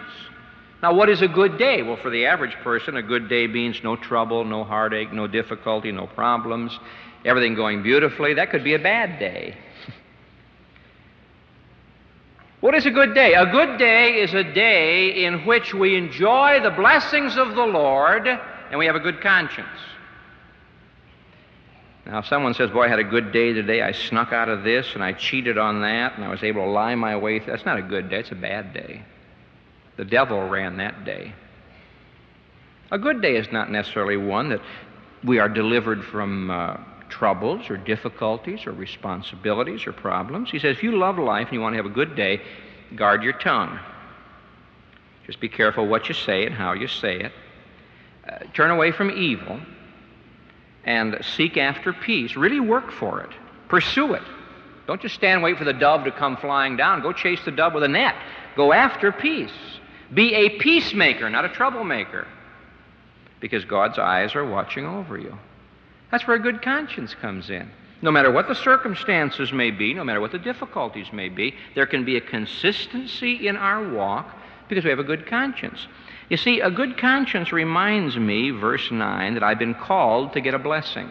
Now, 0.82 0.94
what 0.94 1.10
is 1.10 1.20
a 1.20 1.28
good 1.28 1.58
day? 1.58 1.82
Well, 1.82 1.96
for 1.96 2.10
the 2.10 2.26
average 2.26 2.54
person, 2.62 2.96
a 2.96 3.02
good 3.02 3.28
day 3.28 3.46
means 3.46 3.82
no 3.82 3.96
trouble, 3.96 4.44
no 4.44 4.64
heartache, 4.64 5.12
no 5.12 5.26
difficulty, 5.26 5.92
no 5.92 6.06
problems, 6.06 6.78
everything 7.24 7.54
going 7.54 7.82
beautifully. 7.82 8.34
That 8.34 8.50
could 8.50 8.64
be 8.64 8.72
a 8.72 8.78
bad 8.78 9.18
day. 9.18 9.56
what 12.60 12.74
is 12.74 12.86
a 12.86 12.90
good 12.90 13.14
day? 13.14 13.34
A 13.34 13.44
good 13.44 13.78
day 13.78 14.22
is 14.22 14.32
a 14.32 14.42
day 14.42 15.24
in 15.24 15.44
which 15.44 15.74
we 15.74 15.96
enjoy 15.96 16.60
the 16.62 16.70
blessings 16.70 17.36
of 17.36 17.54
the 17.54 17.66
Lord 17.66 18.26
and 18.26 18.78
we 18.78 18.86
have 18.86 18.96
a 18.96 19.00
good 19.00 19.20
conscience. 19.20 19.68
Now, 22.06 22.20
if 22.20 22.26
someone 22.26 22.54
says, 22.54 22.70
Boy, 22.70 22.84
I 22.84 22.88
had 22.88 22.98
a 22.98 23.04
good 23.04 23.32
day 23.32 23.52
today, 23.52 23.82
I 23.82 23.92
snuck 23.92 24.32
out 24.32 24.48
of 24.48 24.64
this 24.64 24.94
and 24.94 25.04
I 25.04 25.12
cheated 25.12 25.58
on 25.58 25.82
that 25.82 26.16
and 26.16 26.24
I 26.24 26.28
was 26.28 26.42
able 26.42 26.64
to 26.64 26.70
lie 26.70 26.94
my 26.94 27.16
way 27.16 27.38
through, 27.38 27.52
that's 27.52 27.66
not 27.66 27.78
a 27.78 27.82
good 27.82 28.08
day, 28.08 28.20
it's 28.20 28.32
a 28.32 28.34
bad 28.34 28.72
day. 28.72 29.04
The 30.00 30.06
devil 30.06 30.48
ran 30.48 30.78
that 30.78 31.04
day. 31.04 31.34
A 32.90 32.98
good 32.98 33.20
day 33.20 33.36
is 33.36 33.52
not 33.52 33.70
necessarily 33.70 34.16
one 34.16 34.48
that 34.48 34.62
we 35.22 35.38
are 35.38 35.46
delivered 35.46 36.02
from 36.02 36.50
uh, 36.50 36.78
troubles 37.10 37.68
or 37.68 37.76
difficulties 37.76 38.66
or 38.66 38.72
responsibilities 38.72 39.86
or 39.86 39.92
problems. 39.92 40.50
He 40.50 40.58
says, 40.58 40.78
if 40.78 40.82
you 40.82 40.96
love 40.96 41.18
life 41.18 41.48
and 41.48 41.52
you 41.52 41.60
want 41.60 41.74
to 41.74 41.76
have 41.76 41.84
a 41.84 41.90
good 41.90 42.16
day, 42.16 42.40
guard 42.96 43.22
your 43.22 43.34
tongue. 43.34 43.78
Just 45.26 45.38
be 45.38 45.50
careful 45.50 45.86
what 45.86 46.08
you 46.08 46.14
say 46.14 46.46
and 46.46 46.54
how 46.54 46.72
you 46.72 46.88
say 46.88 47.20
it. 47.20 47.32
Uh, 48.26 48.38
turn 48.54 48.70
away 48.70 48.92
from 48.92 49.10
evil 49.10 49.60
and 50.84 51.22
seek 51.36 51.58
after 51.58 51.92
peace. 51.92 52.36
Really 52.36 52.60
work 52.60 52.90
for 52.90 53.20
it. 53.20 53.32
Pursue 53.68 54.14
it. 54.14 54.22
Don't 54.86 55.02
just 55.02 55.14
stand 55.14 55.34
and 55.34 55.42
wait 55.42 55.58
for 55.58 55.64
the 55.64 55.74
dove 55.74 56.04
to 56.04 56.10
come 56.10 56.38
flying 56.38 56.78
down. 56.78 57.02
Go 57.02 57.12
chase 57.12 57.44
the 57.44 57.50
dove 57.50 57.74
with 57.74 57.82
a 57.82 57.88
net. 57.88 58.14
Go 58.56 58.72
after 58.72 59.12
peace. 59.12 59.52
Be 60.12 60.34
a 60.34 60.58
peacemaker, 60.58 61.30
not 61.30 61.44
a 61.44 61.48
troublemaker, 61.48 62.26
because 63.38 63.64
God's 63.64 63.98
eyes 63.98 64.34
are 64.34 64.44
watching 64.44 64.84
over 64.84 65.16
you. 65.16 65.38
That's 66.10 66.26
where 66.26 66.36
a 66.36 66.40
good 66.40 66.62
conscience 66.62 67.14
comes 67.14 67.50
in. 67.50 67.70
No 68.02 68.10
matter 68.10 68.30
what 68.30 68.48
the 68.48 68.54
circumstances 68.54 69.52
may 69.52 69.70
be, 69.70 69.94
no 69.94 70.04
matter 70.04 70.20
what 70.20 70.32
the 70.32 70.38
difficulties 70.38 71.12
may 71.12 71.28
be, 71.28 71.54
there 71.74 71.86
can 71.86 72.04
be 72.04 72.16
a 72.16 72.20
consistency 72.20 73.46
in 73.46 73.56
our 73.56 73.92
walk 73.92 74.34
because 74.68 74.84
we 74.84 74.90
have 74.90 74.98
a 74.98 75.04
good 75.04 75.26
conscience. 75.26 75.86
You 76.28 76.36
see, 76.36 76.60
a 76.60 76.70
good 76.70 76.96
conscience 76.96 77.52
reminds 77.52 78.16
me, 78.16 78.50
verse 78.50 78.90
9, 78.90 79.34
that 79.34 79.42
I've 79.42 79.58
been 79.58 79.74
called 79.74 80.32
to 80.32 80.40
get 80.40 80.54
a 80.54 80.58
blessing. 80.58 81.10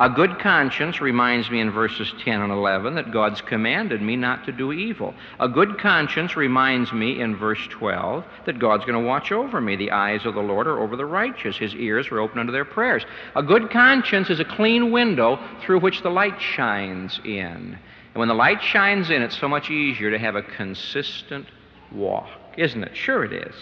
A 0.00 0.08
good 0.08 0.38
conscience 0.38 1.00
reminds 1.00 1.50
me 1.50 1.58
in 1.58 1.72
verses 1.72 2.14
10 2.22 2.40
and 2.40 2.52
11 2.52 2.94
that 2.94 3.10
God's 3.10 3.40
commanded 3.40 4.00
me 4.00 4.14
not 4.14 4.44
to 4.44 4.52
do 4.52 4.72
evil. 4.72 5.12
A 5.40 5.48
good 5.48 5.76
conscience 5.80 6.36
reminds 6.36 6.92
me 6.92 7.20
in 7.20 7.34
verse 7.34 7.66
12 7.68 8.24
that 8.46 8.60
God's 8.60 8.84
going 8.84 9.00
to 9.00 9.04
watch 9.04 9.32
over 9.32 9.60
me. 9.60 9.74
The 9.74 9.90
eyes 9.90 10.24
of 10.24 10.34
the 10.34 10.40
Lord 10.40 10.68
are 10.68 10.78
over 10.78 10.94
the 10.94 11.04
righteous, 11.04 11.56
His 11.56 11.74
ears 11.74 12.06
are 12.12 12.20
open 12.20 12.38
unto 12.38 12.52
their 12.52 12.64
prayers. 12.64 13.04
A 13.34 13.42
good 13.42 13.70
conscience 13.72 14.30
is 14.30 14.38
a 14.38 14.44
clean 14.44 14.92
window 14.92 15.40
through 15.62 15.80
which 15.80 16.02
the 16.02 16.10
light 16.10 16.40
shines 16.40 17.20
in. 17.24 17.76
And 18.14 18.14
when 18.14 18.28
the 18.28 18.34
light 18.34 18.62
shines 18.62 19.10
in, 19.10 19.20
it's 19.20 19.36
so 19.36 19.48
much 19.48 19.68
easier 19.68 20.12
to 20.12 20.18
have 20.18 20.36
a 20.36 20.42
consistent 20.42 21.46
walk, 21.90 22.28
isn't 22.56 22.84
it? 22.84 22.96
Sure, 22.96 23.24
it 23.24 23.32
is. 23.32 23.54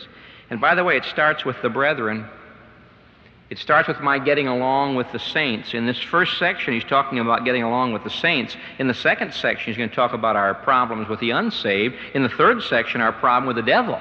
And 0.50 0.60
by 0.60 0.74
the 0.74 0.84
way, 0.84 0.98
it 0.98 1.04
starts 1.04 1.46
with 1.46 1.56
the 1.62 1.70
brethren. 1.70 2.28
It 3.48 3.58
starts 3.58 3.86
with 3.86 4.00
my 4.00 4.18
getting 4.18 4.48
along 4.48 4.96
with 4.96 5.12
the 5.12 5.20
saints. 5.20 5.72
In 5.72 5.86
this 5.86 5.98
first 5.98 6.38
section, 6.38 6.74
he's 6.74 6.84
talking 6.84 7.20
about 7.20 7.44
getting 7.44 7.62
along 7.62 7.92
with 7.92 8.02
the 8.02 8.10
saints. 8.10 8.56
In 8.80 8.88
the 8.88 8.94
second 8.94 9.32
section, 9.32 9.66
he's 9.66 9.76
going 9.76 9.88
to 9.88 9.94
talk 9.94 10.12
about 10.12 10.34
our 10.34 10.54
problems 10.54 11.08
with 11.08 11.20
the 11.20 11.30
unsaved. 11.30 11.94
In 12.14 12.24
the 12.24 12.28
third 12.28 12.62
section, 12.62 13.00
our 13.00 13.12
problem 13.12 13.46
with 13.46 13.56
the 13.56 13.70
devil. 13.70 14.00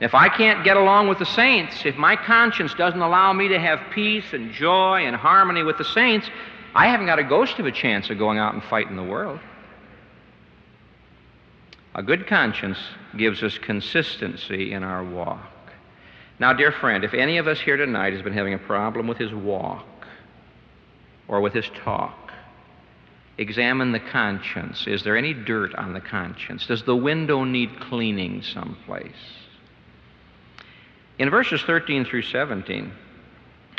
If 0.00 0.14
I 0.14 0.28
can't 0.28 0.64
get 0.64 0.76
along 0.76 1.08
with 1.08 1.18
the 1.18 1.26
saints, 1.26 1.86
if 1.86 1.96
my 1.96 2.14
conscience 2.14 2.74
doesn't 2.74 3.00
allow 3.00 3.32
me 3.32 3.48
to 3.48 3.58
have 3.58 3.80
peace 3.92 4.32
and 4.32 4.52
joy 4.52 5.06
and 5.06 5.16
harmony 5.16 5.62
with 5.62 5.78
the 5.78 5.84
saints, 5.84 6.28
I 6.74 6.88
haven't 6.88 7.06
got 7.06 7.18
a 7.18 7.24
ghost 7.24 7.58
of 7.58 7.66
a 7.66 7.72
chance 7.72 8.10
of 8.10 8.18
going 8.18 8.38
out 8.38 8.52
and 8.52 8.62
fighting 8.62 8.96
the 8.96 9.02
world. 9.02 9.40
A 11.94 12.02
good 12.02 12.26
conscience 12.26 12.78
gives 13.16 13.42
us 13.42 13.56
consistency 13.58 14.72
in 14.72 14.84
our 14.84 15.02
walk. 15.02 15.40
Now, 16.40 16.52
dear 16.52 16.70
friend, 16.70 17.04
if 17.04 17.14
any 17.14 17.38
of 17.38 17.48
us 17.48 17.60
here 17.60 17.76
tonight 17.76 18.12
has 18.12 18.22
been 18.22 18.32
having 18.32 18.54
a 18.54 18.58
problem 18.58 19.08
with 19.08 19.18
his 19.18 19.34
walk 19.34 19.86
or 21.26 21.40
with 21.40 21.52
his 21.52 21.68
talk, 21.84 22.32
examine 23.38 23.92
the 23.92 24.00
conscience. 24.00 24.86
Is 24.86 25.02
there 25.02 25.16
any 25.16 25.34
dirt 25.34 25.74
on 25.74 25.94
the 25.94 26.00
conscience? 26.00 26.66
Does 26.66 26.84
the 26.84 26.96
window 26.96 27.44
need 27.44 27.80
cleaning 27.80 28.42
someplace? 28.42 29.12
In 31.18 31.30
verses 31.30 31.62
13 31.62 32.04
through 32.04 32.22
17, 32.22 32.92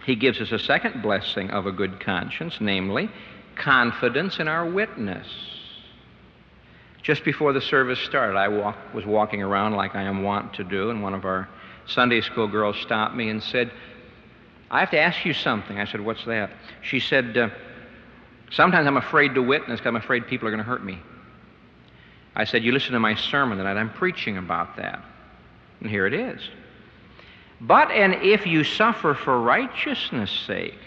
he 0.05 0.15
gives 0.15 0.41
us 0.41 0.51
a 0.51 0.59
second 0.59 1.01
blessing 1.01 1.51
of 1.51 1.65
a 1.65 1.71
good 1.71 2.01
conscience, 2.01 2.57
namely, 2.59 3.09
confidence 3.55 4.39
in 4.39 4.49
our 4.49 4.69
witness. 4.69 5.27
Just 7.01 7.23
before 7.23 7.53
the 7.53 7.61
service 7.61 7.99
started, 7.99 8.37
I 8.37 8.49
walk, 8.49 8.77
was 8.93 9.05
walking 9.05 9.41
around 9.41 9.75
like 9.75 9.95
I 9.95 10.03
am 10.03 10.23
wont 10.23 10.53
to 10.55 10.65
do, 10.65 10.89
and 10.89 11.01
one 11.01 11.13
of 11.13 11.23
our 11.23 11.47
Sunday 11.89 12.21
school 12.21 12.47
girl 12.47 12.73
stopped 12.73 13.15
me 13.15 13.29
and 13.29 13.41
said, 13.41 13.71
I 14.71 14.79
have 14.79 14.91
to 14.91 14.99
ask 14.99 15.25
you 15.25 15.33
something. 15.33 15.79
I 15.79 15.85
said, 15.85 16.01
What's 16.01 16.23
that? 16.25 16.51
She 16.81 16.99
said, 16.99 17.37
uh, 17.37 17.49
Sometimes 18.51 18.87
I'm 18.87 18.97
afraid 18.97 19.35
to 19.35 19.43
witness 19.43 19.79
because 19.79 19.89
I'm 19.89 19.95
afraid 19.95 20.27
people 20.27 20.47
are 20.47 20.51
going 20.51 20.63
to 20.63 20.69
hurt 20.69 20.83
me. 20.83 20.99
I 22.35 22.45
said, 22.45 22.63
You 22.63 22.71
listen 22.71 22.93
to 22.93 22.99
my 22.99 23.15
sermon 23.15 23.57
tonight. 23.57 23.77
I'm 23.77 23.93
preaching 23.93 24.37
about 24.37 24.77
that. 24.77 25.03
And 25.81 25.89
here 25.89 26.05
it 26.05 26.13
is. 26.13 26.41
But 27.61 27.91
and 27.91 28.15
if 28.15 28.45
you 28.45 28.63
suffer 28.63 29.13
for 29.13 29.41
righteousness' 29.41 30.31
sake, 30.47 30.79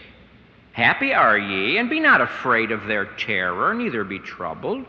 happy 0.73 1.13
are 1.13 1.37
ye, 1.37 1.79
and 1.79 1.91
be 1.91 2.01
not 2.01 2.21
afraid 2.21 2.71
of 2.71 2.87
their 2.87 3.05
terror, 3.05 3.75
neither 3.75 4.05
be 4.05 4.19
troubled. 4.19 4.87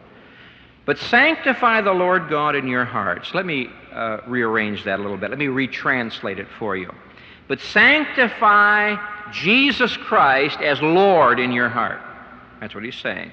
But 0.85 0.97
sanctify 0.97 1.81
the 1.81 1.93
Lord 1.93 2.29
God 2.29 2.55
in 2.55 2.67
your 2.67 2.85
hearts. 2.85 3.33
Let 3.33 3.45
me 3.45 3.69
uh, 3.93 4.21
rearrange 4.27 4.83
that 4.85 4.99
a 4.99 5.01
little 5.01 5.17
bit. 5.17 5.29
Let 5.29 5.39
me 5.39 5.47
retranslate 5.47 6.39
it 6.39 6.47
for 6.59 6.75
you. 6.75 6.91
But 7.47 7.59
sanctify 7.59 8.95
Jesus 9.31 9.95
Christ 9.97 10.59
as 10.61 10.81
Lord 10.81 11.39
in 11.39 11.51
your 11.51 11.69
heart. 11.69 12.01
That's 12.59 12.73
what 12.73 12.83
he's 12.83 12.95
saying. 12.95 13.31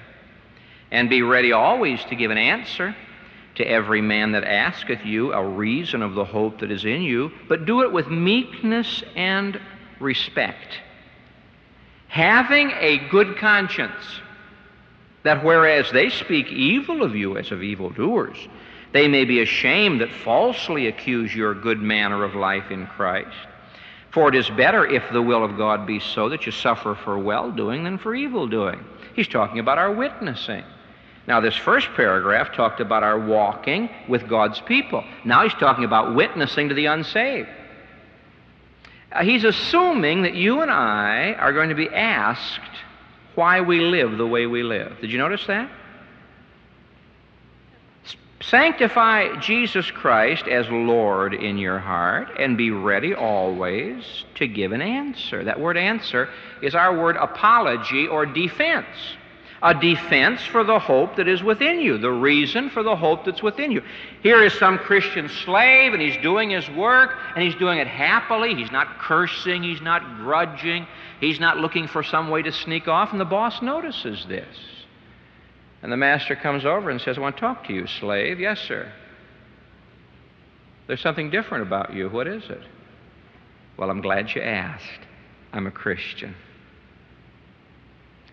And 0.91 1.09
be 1.09 1.21
ready 1.21 1.53
always 1.53 2.03
to 2.05 2.15
give 2.15 2.31
an 2.31 2.37
answer 2.37 2.95
to 3.55 3.65
every 3.65 4.01
man 4.01 4.31
that 4.33 4.43
asketh 4.43 5.05
you 5.05 5.33
a 5.33 5.45
reason 5.45 6.01
of 6.01 6.15
the 6.15 6.25
hope 6.25 6.59
that 6.59 6.71
is 6.71 6.85
in 6.85 7.01
you, 7.01 7.31
but 7.47 7.65
do 7.65 7.81
it 7.81 7.91
with 7.91 8.07
meekness 8.07 9.03
and 9.15 9.59
respect. 9.99 10.79
Having 12.07 12.71
a 12.71 13.07
good 13.09 13.37
conscience, 13.37 14.21
that 15.23 15.43
whereas 15.43 15.89
they 15.91 16.09
speak 16.09 16.47
evil 16.47 17.03
of 17.03 17.15
you 17.15 17.37
as 17.37 17.51
of 17.51 17.63
evildoers, 17.63 18.37
they 18.93 19.07
may 19.07 19.25
be 19.25 19.41
ashamed 19.41 20.01
that 20.01 20.11
falsely 20.11 20.87
accuse 20.87 21.33
your 21.33 21.53
good 21.53 21.81
manner 21.81 22.23
of 22.23 22.35
life 22.35 22.71
in 22.71 22.87
Christ. 22.87 23.35
For 24.11 24.27
it 24.27 24.35
is 24.35 24.49
better 24.49 24.85
if 24.85 25.03
the 25.13 25.21
will 25.21 25.43
of 25.43 25.57
God 25.57 25.87
be 25.87 25.99
so 25.99 26.27
that 26.29 26.45
you 26.45 26.51
suffer 26.51 26.95
for 26.95 27.17
well 27.17 27.51
doing 27.51 27.85
than 27.85 27.97
for 27.97 28.13
evil 28.13 28.47
doing. 28.47 28.83
He's 29.15 29.27
talking 29.27 29.59
about 29.59 29.77
our 29.77 29.93
witnessing. 29.93 30.63
Now, 31.27 31.39
this 31.39 31.55
first 31.55 31.87
paragraph 31.95 32.53
talked 32.53 32.81
about 32.81 33.03
our 33.03 33.19
walking 33.19 33.89
with 34.09 34.27
God's 34.27 34.59
people. 34.61 35.03
Now 35.23 35.43
he's 35.43 35.53
talking 35.53 35.85
about 35.85 36.15
witnessing 36.15 36.69
to 36.69 36.75
the 36.75 36.87
unsaved. 36.87 37.47
Uh, 39.11 39.23
he's 39.23 39.43
assuming 39.43 40.23
that 40.23 40.35
you 40.35 40.61
and 40.61 40.71
I 40.71 41.33
are 41.33 41.53
going 41.53 41.69
to 41.69 41.75
be 41.75 41.89
asked 41.89 42.59
why 43.35 43.61
we 43.61 43.79
live 43.81 44.17
the 44.17 44.27
way 44.27 44.45
we 44.45 44.63
live. 44.63 44.99
Did 44.99 45.11
you 45.11 45.17
notice 45.17 45.45
that? 45.47 45.69
Sanctify 48.41 49.39
Jesus 49.39 49.91
Christ 49.91 50.47
as 50.47 50.67
Lord 50.69 51.35
in 51.35 51.59
your 51.59 51.77
heart 51.77 52.39
and 52.39 52.57
be 52.57 52.71
ready 52.71 53.13
always 53.13 54.25
to 54.35 54.47
give 54.47 54.71
an 54.71 54.81
answer. 54.81 55.43
That 55.43 55.59
word 55.59 55.77
answer 55.77 56.27
is 56.61 56.73
our 56.73 56.99
word 56.99 57.17
apology 57.17 58.07
or 58.07 58.25
defense. 58.25 58.87
A 59.63 59.75
defense 59.75 60.41
for 60.41 60.63
the 60.63 60.79
hope 60.79 61.17
that 61.17 61.27
is 61.27 61.43
within 61.43 61.79
you, 61.81 61.99
the 61.99 62.11
reason 62.11 62.71
for 62.71 62.81
the 62.81 62.95
hope 62.95 63.25
that's 63.25 63.43
within 63.43 63.71
you. 63.71 63.83
Here 64.23 64.43
is 64.43 64.53
some 64.53 64.79
Christian 64.79 65.29
slave, 65.29 65.93
and 65.93 66.01
he's 66.01 66.17
doing 66.23 66.49
his 66.49 66.67
work, 66.71 67.15
and 67.35 67.43
he's 67.43 67.53
doing 67.53 67.77
it 67.77 67.85
happily. 67.85 68.55
He's 68.55 68.71
not 68.71 68.97
cursing, 68.97 69.61
he's 69.61 69.81
not 69.81 70.17
grudging, 70.17 70.87
he's 71.19 71.39
not 71.39 71.57
looking 71.59 71.87
for 71.87 72.01
some 72.01 72.29
way 72.29 72.41
to 72.41 72.51
sneak 72.51 72.87
off, 72.87 73.11
and 73.11 73.21
the 73.21 73.25
boss 73.25 73.61
notices 73.61 74.25
this. 74.25 74.70
And 75.81 75.91
the 75.91 75.97
master 75.97 76.35
comes 76.35 76.65
over 76.65 76.89
and 76.89 77.01
says, 77.01 77.17
I 77.17 77.21
want 77.21 77.37
to 77.37 77.41
talk 77.41 77.65
to 77.67 77.73
you, 77.73 77.87
slave. 77.87 78.39
Yes, 78.39 78.59
sir. 78.59 78.91
There's 80.87 81.01
something 81.01 81.29
different 81.29 81.65
about 81.65 81.93
you. 81.93 82.09
What 82.09 82.27
is 82.27 82.43
it? 82.49 82.61
Well, 83.77 83.89
I'm 83.89 84.01
glad 84.01 84.33
you 84.35 84.41
asked. 84.41 84.99
I'm 85.53 85.65
a 85.65 85.71
Christian. 85.71 86.35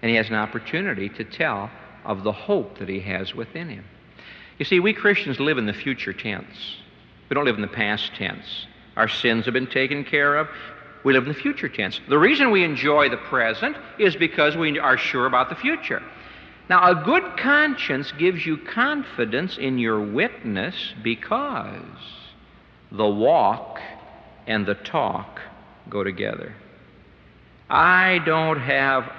And 0.02 0.10
he 0.10 0.16
has 0.16 0.28
an 0.28 0.34
opportunity 0.34 1.08
to 1.08 1.24
tell 1.24 1.70
of 2.04 2.22
the 2.22 2.32
hope 2.32 2.78
that 2.78 2.88
he 2.88 3.00
has 3.00 3.34
within 3.34 3.68
him. 3.68 3.84
You 4.58 4.64
see, 4.64 4.80
we 4.80 4.92
Christians 4.92 5.40
live 5.40 5.58
in 5.58 5.66
the 5.66 5.72
future 5.72 6.12
tense. 6.12 6.76
We 7.28 7.34
don't 7.34 7.44
live 7.44 7.56
in 7.56 7.62
the 7.62 7.68
past 7.68 8.12
tense. 8.14 8.66
Our 8.96 9.08
sins 9.08 9.44
have 9.44 9.54
been 9.54 9.66
taken 9.66 10.04
care 10.04 10.36
of. 10.36 10.48
We 11.04 11.12
live 11.12 11.24
in 11.24 11.32
the 11.32 11.38
future 11.38 11.68
tense. 11.68 12.00
The 12.08 12.18
reason 12.18 12.50
we 12.50 12.64
enjoy 12.64 13.08
the 13.08 13.16
present 13.16 13.76
is 13.98 14.16
because 14.16 14.56
we 14.56 14.78
are 14.78 14.98
sure 14.98 15.26
about 15.26 15.48
the 15.48 15.54
future. 15.54 16.02
Now, 16.68 16.90
a 16.90 17.04
good 17.04 17.38
conscience 17.38 18.12
gives 18.18 18.44
you 18.44 18.58
confidence 18.58 19.56
in 19.56 19.78
your 19.78 20.00
witness 20.00 20.74
because 21.02 21.82
the 22.92 23.08
walk 23.08 23.80
and 24.46 24.66
the 24.66 24.74
talk 24.74 25.40
go 25.88 26.04
together. 26.04 26.54
I 27.70 28.18
don't 28.24 28.60
have 28.60 29.10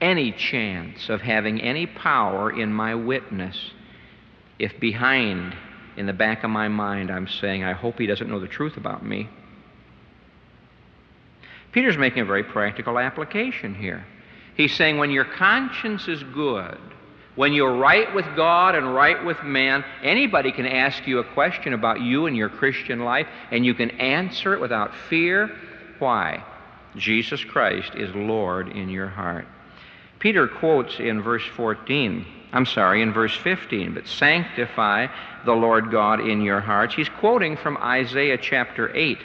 any 0.00 0.32
chance 0.32 1.08
of 1.08 1.20
having 1.20 1.60
any 1.60 1.86
power 1.86 2.50
in 2.50 2.72
my 2.72 2.94
witness 2.94 3.72
if 4.58 4.78
behind, 4.80 5.56
in 5.96 6.06
the 6.06 6.12
back 6.12 6.44
of 6.44 6.50
my 6.50 6.68
mind, 6.68 7.10
I'm 7.10 7.28
saying, 7.28 7.64
I 7.64 7.72
hope 7.72 7.98
he 7.98 8.06
doesn't 8.06 8.28
know 8.28 8.40
the 8.40 8.48
truth 8.48 8.76
about 8.76 9.04
me. 9.04 9.28
Peter's 11.72 11.96
making 11.96 12.22
a 12.22 12.24
very 12.24 12.42
practical 12.42 12.98
application 12.98 13.74
here. 13.74 14.04
He's 14.58 14.74
saying 14.74 14.98
when 14.98 15.12
your 15.12 15.24
conscience 15.24 16.08
is 16.08 16.20
good, 16.24 16.78
when 17.36 17.52
you're 17.52 17.76
right 17.76 18.12
with 18.12 18.26
God 18.34 18.74
and 18.74 18.92
right 18.92 19.24
with 19.24 19.40
man, 19.44 19.84
anybody 20.02 20.50
can 20.50 20.66
ask 20.66 21.06
you 21.06 21.20
a 21.20 21.32
question 21.32 21.74
about 21.74 22.00
you 22.00 22.26
and 22.26 22.36
your 22.36 22.48
Christian 22.48 23.04
life, 23.04 23.28
and 23.52 23.64
you 23.64 23.72
can 23.72 23.92
answer 23.92 24.54
it 24.54 24.60
without 24.60 24.92
fear. 25.08 25.56
Why? 26.00 26.44
Jesus 26.96 27.44
Christ 27.44 27.94
is 27.94 28.12
Lord 28.16 28.70
in 28.70 28.88
your 28.88 29.06
heart. 29.06 29.46
Peter 30.18 30.48
quotes 30.48 30.98
in 30.98 31.22
verse 31.22 31.46
14, 31.54 32.26
I'm 32.52 32.66
sorry, 32.66 33.00
in 33.00 33.12
verse 33.12 33.36
15, 33.36 33.94
but 33.94 34.08
sanctify 34.08 35.06
the 35.44 35.52
Lord 35.52 35.92
God 35.92 36.18
in 36.18 36.42
your 36.42 36.60
hearts. 36.60 36.96
He's 36.96 37.08
quoting 37.08 37.56
from 37.56 37.76
Isaiah 37.76 38.38
chapter 38.38 38.90
8. 38.92 39.18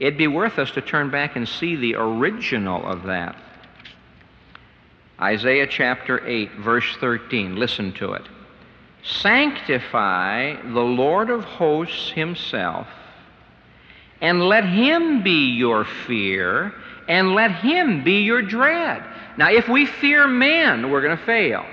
It'd 0.00 0.18
be 0.18 0.26
worth 0.26 0.58
us 0.58 0.72
to 0.72 0.80
turn 0.80 1.10
back 1.10 1.36
and 1.36 1.48
see 1.48 1.76
the 1.76 1.94
original 1.94 2.84
of 2.84 3.04
that. 3.04 3.36
Isaiah 5.20 5.66
chapter 5.66 6.26
8, 6.26 6.52
verse 6.56 6.96
13. 7.00 7.56
Listen 7.56 7.92
to 7.94 8.12
it. 8.14 8.22
Sanctify 9.04 10.56
the 10.62 10.80
Lord 10.80 11.30
of 11.30 11.44
hosts 11.44 12.10
himself, 12.10 12.86
and 14.20 14.42
let 14.42 14.64
him 14.64 15.22
be 15.22 15.52
your 15.52 15.84
fear, 15.84 16.74
and 17.08 17.34
let 17.34 17.52
him 17.52 18.02
be 18.02 18.22
your 18.22 18.42
dread. 18.42 19.04
Now, 19.36 19.50
if 19.50 19.68
we 19.68 19.86
fear 19.86 20.26
men, 20.26 20.90
we're 20.90 21.02
going 21.02 21.16
to 21.16 21.24
fail. 21.24 21.64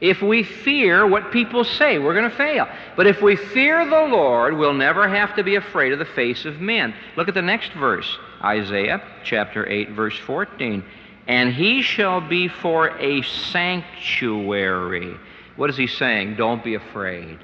If 0.00 0.22
we 0.22 0.44
fear 0.44 1.06
what 1.06 1.30
people 1.30 1.62
say, 1.62 1.98
we're 1.98 2.14
going 2.14 2.30
to 2.30 2.36
fail. 2.36 2.66
But 2.96 3.06
if 3.06 3.20
we 3.20 3.36
fear 3.36 3.84
the 3.84 4.06
Lord, 4.06 4.56
we'll 4.56 4.72
never 4.72 5.06
have 5.06 5.36
to 5.36 5.42
be 5.42 5.56
afraid 5.56 5.92
of 5.92 5.98
the 5.98 6.06
face 6.06 6.46
of 6.46 6.60
men. 6.60 6.94
Look 7.16 7.28
at 7.28 7.34
the 7.34 7.42
next 7.42 7.72
verse 7.72 8.18
Isaiah 8.42 9.02
chapter 9.24 9.68
8, 9.68 9.90
verse 9.90 10.16
14 10.16 10.82
and 11.30 11.54
he 11.54 11.80
shall 11.80 12.20
be 12.20 12.48
for 12.48 12.88
a 12.98 13.22
sanctuary. 13.22 15.14
What 15.54 15.70
is 15.70 15.76
he 15.76 15.86
saying? 15.86 16.34
Don't 16.34 16.64
be 16.64 16.74
afraid. 16.74 17.38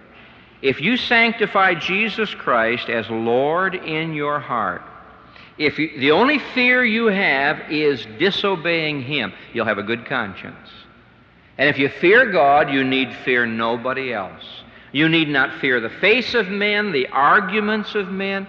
If 0.60 0.80
you 0.80 0.96
sanctify 0.96 1.74
Jesus 1.74 2.34
Christ 2.34 2.88
as 2.88 3.08
Lord 3.08 3.76
in 3.76 4.12
your 4.12 4.40
heart, 4.40 4.82
if 5.56 5.78
you, 5.78 6.00
the 6.00 6.10
only 6.10 6.40
fear 6.40 6.84
you 6.84 7.06
have 7.06 7.70
is 7.70 8.04
disobeying 8.18 9.02
Him, 9.02 9.32
you'll 9.52 9.66
have 9.66 9.78
a 9.78 9.84
good 9.84 10.04
conscience. 10.04 10.68
And 11.56 11.70
if 11.70 11.78
you 11.78 11.88
fear 11.88 12.32
God, 12.32 12.72
you 12.72 12.82
need 12.82 13.14
fear 13.14 13.46
nobody 13.46 14.12
else. 14.12 14.42
You 14.90 15.08
need 15.08 15.28
not 15.28 15.60
fear 15.60 15.78
the 15.78 15.90
face 15.90 16.34
of 16.34 16.48
men, 16.48 16.90
the 16.90 17.06
arguments 17.06 17.94
of 17.94 18.08
men. 18.08 18.48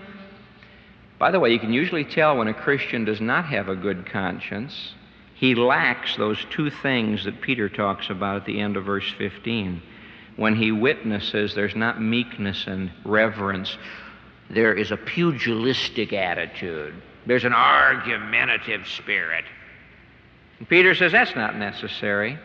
By 1.19 1.29
the 1.29 1.39
way, 1.39 1.53
you 1.53 1.59
can 1.59 1.73
usually 1.73 2.05
tell 2.05 2.37
when 2.37 2.47
a 2.47 2.55
Christian 2.55 3.05
does 3.05 3.21
not 3.21 3.45
have 3.45 3.69
a 3.69 3.75
good 3.75 4.07
conscience 4.07 4.95
he 5.39 5.53
lacks 5.53 6.15
those 6.15 6.43
two 6.49 6.71
things 6.71 7.25
that 7.25 7.41
Peter 7.41 7.69
talks 7.69 8.09
about 8.09 8.37
at 8.37 8.45
the 8.45 8.59
end 8.59 8.75
of 8.75 8.85
verse 8.85 9.09
15. 9.19 9.81
When 10.35 10.55
he 10.55 10.71
witnesses, 10.71 11.53
there's 11.53 11.75
not 11.75 12.01
meekness 12.01 12.65
and 12.65 12.91
reverence, 13.05 13.77
there 14.49 14.73
is 14.73 14.91
a 14.91 14.97
pugilistic 14.97 16.11
attitude, 16.11 16.95
there's 17.27 17.43
an 17.43 17.53
argumentative 17.53 18.87
spirit. 18.87 19.45
And 20.57 20.67
Peter 20.67 20.95
says 20.95 21.11
that's 21.11 21.35
not 21.35 21.55
necessary. 21.55 22.39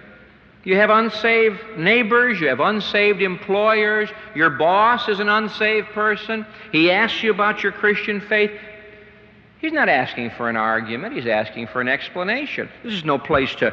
You 0.64 0.76
have 0.76 0.90
unsaved 0.90 1.61
neighbors, 1.78 2.40
you 2.40 2.48
have 2.48 2.61
unsaved 2.61 3.22
employers, 3.22 4.11
your 4.35 4.50
boss 4.50 5.09
is 5.09 5.18
an 5.18 5.31
unsaved 5.31 5.88
person. 5.88 6.46
He 6.70 6.90
asks 6.90 7.22
you 7.22 7.31
about 7.31 7.62
your 7.62 7.72
Christian 7.72 8.20
faith. 8.20 8.52
He's 9.62 9.72
not 9.72 9.88
asking 9.88 10.31
for 10.31 10.51
an 10.51 10.57
argument, 10.57 11.14
he's 11.14 11.29
asking 11.29 11.68
for 11.68 11.81
an 11.81 11.87
explanation. 11.87 12.68
This 12.83 12.94
is 12.94 13.05
no 13.05 13.16
place 13.16 13.55
to 13.55 13.72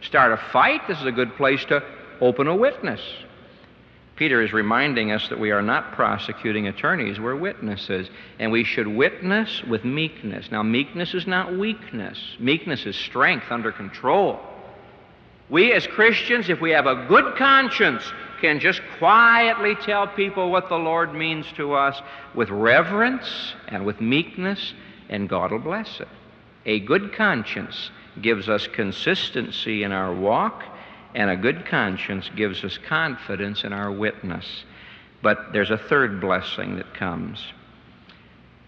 start 0.00 0.32
a 0.32 0.36
fight, 0.50 0.80
this 0.88 0.98
is 0.98 1.06
a 1.06 1.12
good 1.12 1.36
place 1.36 1.64
to 1.66 1.84
open 2.20 2.48
a 2.48 2.56
witness. 2.56 3.00
Peter 4.16 4.42
is 4.42 4.52
reminding 4.52 5.12
us 5.12 5.28
that 5.28 5.38
we 5.38 5.52
are 5.52 5.62
not 5.62 5.92
prosecuting 5.92 6.66
attorneys, 6.66 7.20
we're 7.20 7.36
witnesses, 7.36 8.10
and 8.40 8.50
we 8.50 8.64
should 8.64 8.88
witness 8.88 9.62
with 9.62 9.84
meekness. 9.84 10.50
Now, 10.50 10.64
meekness 10.64 11.14
is 11.14 11.28
not 11.28 11.56
weakness, 11.56 12.18
meekness 12.40 12.84
is 12.84 12.96
strength 12.96 13.46
under 13.50 13.70
control. 13.70 14.40
We 15.48 15.72
as 15.74 15.86
Christians, 15.86 16.48
if 16.48 16.60
we 16.60 16.72
have 16.72 16.86
a 16.86 17.06
good 17.06 17.36
conscience, 17.36 18.02
can 18.40 18.58
just 18.58 18.80
quietly 18.98 19.76
tell 19.76 20.08
people 20.08 20.50
what 20.50 20.68
the 20.68 20.76
Lord 20.76 21.14
means 21.14 21.46
to 21.52 21.74
us 21.74 22.02
with 22.34 22.50
reverence 22.50 23.54
and 23.68 23.86
with 23.86 24.00
meekness 24.00 24.74
and 25.14 25.28
God 25.28 25.52
will 25.52 25.60
bless 25.60 26.00
it. 26.00 26.08
A 26.66 26.80
good 26.80 27.12
conscience 27.12 27.90
gives 28.20 28.48
us 28.48 28.66
consistency 28.66 29.84
in 29.84 29.92
our 29.92 30.12
walk, 30.12 30.64
and 31.14 31.30
a 31.30 31.36
good 31.36 31.66
conscience 31.66 32.28
gives 32.34 32.64
us 32.64 32.78
confidence 32.78 33.62
in 33.62 33.72
our 33.72 33.92
witness. 33.92 34.64
But 35.22 35.52
there's 35.52 35.70
a 35.70 35.78
third 35.78 36.20
blessing 36.20 36.76
that 36.76 36.94
comes. 36.94 37.44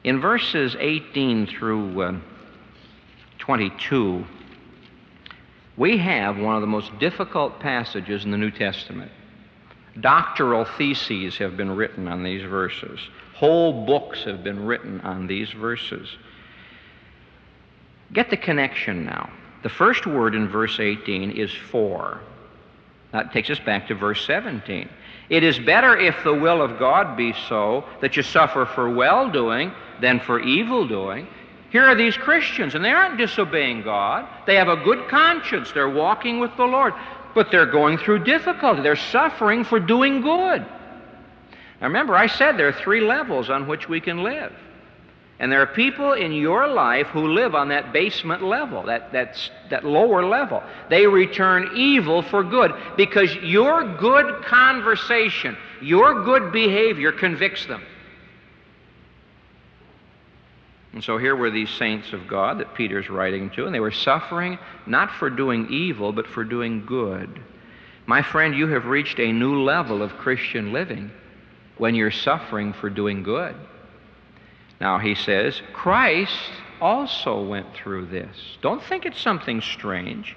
In 0.05 0.21
verses 0.21 0.77
18 0.79 1.49
through 1.49 2.01
uh, 2.01 2.21
22, 3.39 4.25
we 5.77 5.99
have 5.99 6.39
one 6.39 6.55
of 6.55 6.61
the 6.61 6.69
most 6.69 6.97
difficult 7.01 7.59
passages 7.59 8.25
in 8.25 8.31
the 8.31 8.39
New 8.39 8.53
Testament. 8.53 9.11
Doctoral 10.01 10.65
theses 10.65 11.39
have 11.39 11.57
been 11.57 11.75
written 11.75 12.07
on 12.07 12.23
these 12.23 12.45
verses. 12.45 13.01
Whole 13.35 13.85
books 13.85 14.23
have 14.25 14.45
been 14.45 14.65
written 14.65 15.01
on 15.01 15.27
these 15.27 15.51
verses. 15.51 16.09
Get 18.13 18.31
the 18.31 18.37
connection 18.37 19.05
now. 19.05 19.31
The 19.63 19.69
first 19.69 20.07
word 20.07 20.35
in 20.35 20.49
verse 20.49 20.79
18 20.79 21.33
is 21.33 21.53
for. 21.53 22.21
That 23.13 23.33
takes 23.33 23.51
us 23.51 23.59
back 23.59 23.89
to 23.89 23.95
verse 23.95 24.25
17. 24.27 24.89
It 25.29 25.43
is 25.43 25.59
better 25.59 25.97
if 25.97 26.23
the 26.23 26.35
will 26.35 26.63
of 26.63 26.79
God 26.79 27.17
be 27.17 27.35
so 27.49 27.85
that 28.01 28.17
you 28.17 28.23
suffer 28.23 28.67
for 28.67 28.89
well 28.91 29.31
doing 29.31 29.73
than 30.01 30.21
for 30.21 30.39
evil 30.39 30.87
doing. 30.87 31.27
Here 31.71 31.85
are 31.85 31.97
these 31.97 32.17
Christians, 32.17 32.75
and 32.75 32.85
they 32.85 32.93
aren't 32.93 33.19
disobeying 33.19 33.83
God. 33.83 34.29
They 34.47 34.55
have 34.55 34.69
a 34.69 34.77
good 34.77 35.09
conscience. 35.09 35.73
They're 35.73 35.91
walking 35.91 36.39
with 36.39 36.57
the 36.57 36.65
Lord. 36.65 36.95
But 37.35 37.51
they're 37.51 37.71
going 37.71 37.99
through 37.99 38.25
difficulty. 38.25 38.83
They're 38.83 38.97
suffering 38.97 39.65
for 39.65 39.81
doing 39.81 40.21
good. 40.21 40.61
Now 41.81 41.89
remember, 41.89 42.15
I 42.15 42.29
said 42.29 42.57
there 42.57 42.69
are 42.69 42.73
three 42.73 43.01
levels 43.01 43.51
on 43.51 43.67
which 43.67 43.89
we 43.89 44.01
can 44.01 44.23
live. 44.23 44.53
And 45.39 45.53
there 45.53 45.61
are 45.61 45.67
people 45.67 46.15
in 46.15 46.33
your 46.33 46.67
life 46.67 47.09
who 47.09 47.29
live 47.29 47.55
on 47.55 47.69
that 47.69 47.93
basement 47.93 48.43
level, 48.43 48.85
that, 48.85 49.13
that, 49.13 49.37
that 49.69 49.85
lower 49.85 50.25
level. 50.25 50.63
They 50.89 51.07
return 51.07 51.73
evil 51.77 52.23
for 52.23 52.43
good 52.43 52.73
because 52.97 53.35
your 53.37 53.97
good 53.99 54.45
conversation, 54.45 55.57
your 55.83 56.25
good 56.25 56.53
behavior 56.53 57.13
convicts 57.13 57.67
them. 57.67 57.83
And 60.95 61.05
so 61.05 61.19
here 61.19 61.37
were 61.37 61.51
these 61.51 61.69
saints 61.69 62.15
of 62.15 62.27
God 62.27 62.59
that 62.61 62.75
Peter's 62.75 63.11
writing 63.11 63.51
to, 63.51 63.67
and 63.67 63.75
they 63.75 63.81
were 63.81 63.91
suffering 63.91 64.59
not 64.87 65.11
for 65.11 65.29
doing 65.29 65.71
evil, 65.71 66.11
but 66.11 66.27
for 66.27 66.43
doing 66.43 66.87
good. 66.87 67.43
My 68.07 68.23
friend, 68.23 68.55
you 68.55 68.69
have 68.69 68.87
reached 68.87 69.19
a 69.19 69.31
new 69.31 69.63
level 69.63 70.03
of 70.03 70.17
Christian 70.17 70.73
living 70.73 71.11
when 71.77 71.95
you're 71.95 72.11
suffering 72.11 72.73
for 72.73 72.89
doing 72.89 73.23
good. 73.23 73.55
Now 74.81 74.99
he 74.99 75.15
says, 75.15 75.61
Christ 75.73 76.51
also 76.81 77.43
went 77.43 77.75
through 77.75 78.07
this. 78.07 78.37
Don't 78.61 78.83
think 78.83 79.07
it's 79.07 79.21
something 79.21 79.61
strange. 79.61 80.37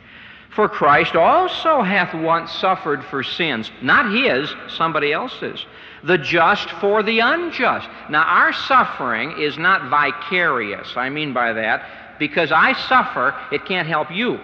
For 0.49 0.67
Christ 0.67 1.15
also 1.15 1.82
hath 1.82 2.13
once 2.13 2.52
suffered 2.52 3.04
for 3.06 3.23
sins, 3.23 3.71
not 3.82 4.12
his, 4.12 4.54
somebody 4.69 5.13
else's, 5.13 5.65
the 6.04 6.17
just 6.17 6.69
for 6.71 7.04
the 7.04 7.19
unjust. 7.19 7.88
Now, 8.10 8.23
our 8.23 8.52
suffering 8.54 9.39
is 9.39 9.58
not 9.58 9.89
vicarious. 9.89 10.93
I 10.95 11.10
mean 11.10 11.34
by 11.34 11.54
that, 11.54 12.17
because 12.17 12.52
I 12.52 12.73
suffer, 12.88 13.36
it 13.52 13.65
can't 13.65 13.88
help 13.88 14.12
you. 14.12 14.39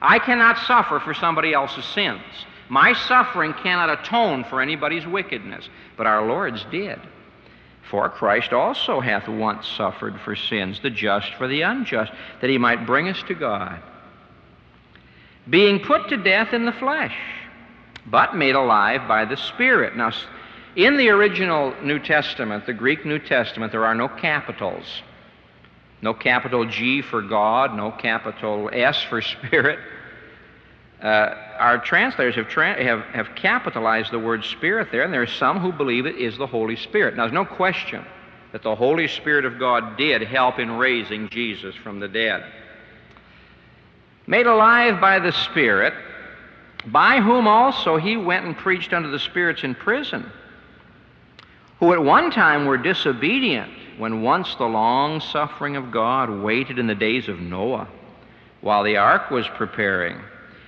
I 0.00 0.18
cannot 0.18 0.58
suffer 0.58 0.98
for 0.98 1.14
somebody 1.14 1.52
else's 1.52 1.84
sins. 1.84 2.22
My 2.68 2.92
suffering 2.92 3.54
cannot 3.62 3.90
atone 4.00 4.44
for 4.44 4.60
anybody's 4.60 5.06
wickedness, 5.06 5.68
but 5.96 6.06
our 6.06 6.26
Lord's 6.26 6.64
did. 6.70 6.98
For 7.90 8.08
Christ 8.08 8.52
also 8.52 9.00
hath 9.00 9.28
once 9.28 9.66
suffered 9.66 10.18
for 10.20 10.34
sins, 10.34 10.80
the 10.80 10.90
just 10.90 11.34
for 11.34 11.48
the 11.48 11.62
unjust, 11.62 12.12
that 12.40 12.50
he 12.50 12.58
might 12.58 12.86
bring 12.86 13.08
us 13.08 13.22
to 13.24 13.34
God. 13.34 13.82
Being 15.48 15.80
put 15.80 16.08
to 16.08 16.16
death 16.16 16.52
in 16.52 16.64
the 16.64 16.72
flesh, 16.72 17.16
but 18.06 18.36
made 18.36 18.54
alive 18.54 19.06
by 19.08 19.24
the 19.24 19.36
Spirit. 19.36 19.96
Now, 19.96 20.12
in 20.76 20.96
the 20.96 21.10
original 21.10 21.74
New 21.82 21.98
Testament, 21.98 22.66
the 22.66 22.72
Greek 22.72 23.04
New 23.04 23.18
Testament, 23.18 23.72
there 23.72 23.84
are 23.84 23.94
no 23.94 24.08
capitals. 24.08 25.02
No 26.00 26.14
capital 26.14 26.64
G 26.64 27.02
for 27.02 27.22
God, 27.22 27.76
no 27.76 27.90
capital 27.90 28.70
S 28.72 29.02
for 29.02 29.20
Spirit. 29.22 29.78
Uh, 31.02 31.34
our 31.58 31.78
translators 31.78 32.36
have, 32.36 32.48
tra- 32.48 32.80
have, 32.80 33.00
have 33.06 33.34
capitalized 33.34 34.12
the 34.12 34.18
word 34.18 34.44
Spirit 34.44 34.88
there, 34.92 35.02
and 35.02 35.12
there 35.12 35.22
are 35.22 35.26
some 35.26 35.58
who 35.58 35.72
believe 35.72 36.06
it 36.06 36.16
is 36.16 36.38
the 36.38 36.46
Holy 36.46 36.76
Spirit. 36.76 37.16
Now, 37.16 37.24
there's 37.24 37.32
no 37.32 37.44
question 37.44 38.04
that 38.52 38.62
the 38.62 38.76
Holy 38.76 39.08
Spirit 39.08 39.44
of 39.44 39.58
God 39.58 39.96
did 39.96 40.22
help 40.22 40.60
in 40.60 40.70
raising 40.70 41.28
Jesus 41.28 41.74
from 41.74 41.98
the 41.98 42.06
dead. 42.06 42.44
Made 44.28 44.46
alive 44.46 45.00
by 45.00 45.18
the 45.18 45.32
Spirit, 45.32 45.92
by 46.86 47.20
whom 47.20 47.48
also 47.48 47.96
he 47.96 48.16
went 48.16 48.46
and 48.46 48.56
preached 48.56 48.92
unto 48.92 49.10
the 49.10 49.18
spirits 49.18 49.64
in 49.64 49.74
prison, 49.74 50.30
who 51.80 51.92
at 51.92 52.00
one 52.02 52.30
time 52.30 52.64
were 52.64 52.78
disobedient, 52.78 53.72
when 53.98 54.22
once 54.22 54.54
the 54.54 54.64
long 54.64 55.18
suffering 55.20 55.74
of 55.74 55.90
God 55.90 56.30
waited 56.30 56.78
in 56.78 56.86
the 56.86 56.94
days 56.94 57.28
of 57.28 57.40
Noah, 57.40 57.88
while 58.60 58.84
the 58.84 58.98
ark 58.98 59.30
was 59.30 59.48
preparing 59.48 60.20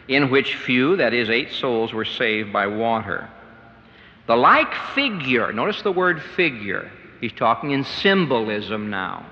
in 0.08 0.30
which 0.30 0.56
few, 0.56 0.96
that 0.96 1.14
is, 1.14 1.30
eight 1.30 1.52
souls, 1.52 1.92
were 1.92 2.04
saved 2.04 2.52
by 2.52 2.66
water. 2.66 3.28
The 4.26 4.36
like 4.36 4.74
figure, 4.94 5.52
notice 5.52 5.82
the 5.82 5.92
word 5.92 6.22
figure. 6.22 6.90
He's 7.20 7.32
talking 7.32 7.70
in 7.72 7.84
symbolism 7.84 8.90
now. 8.90 9.26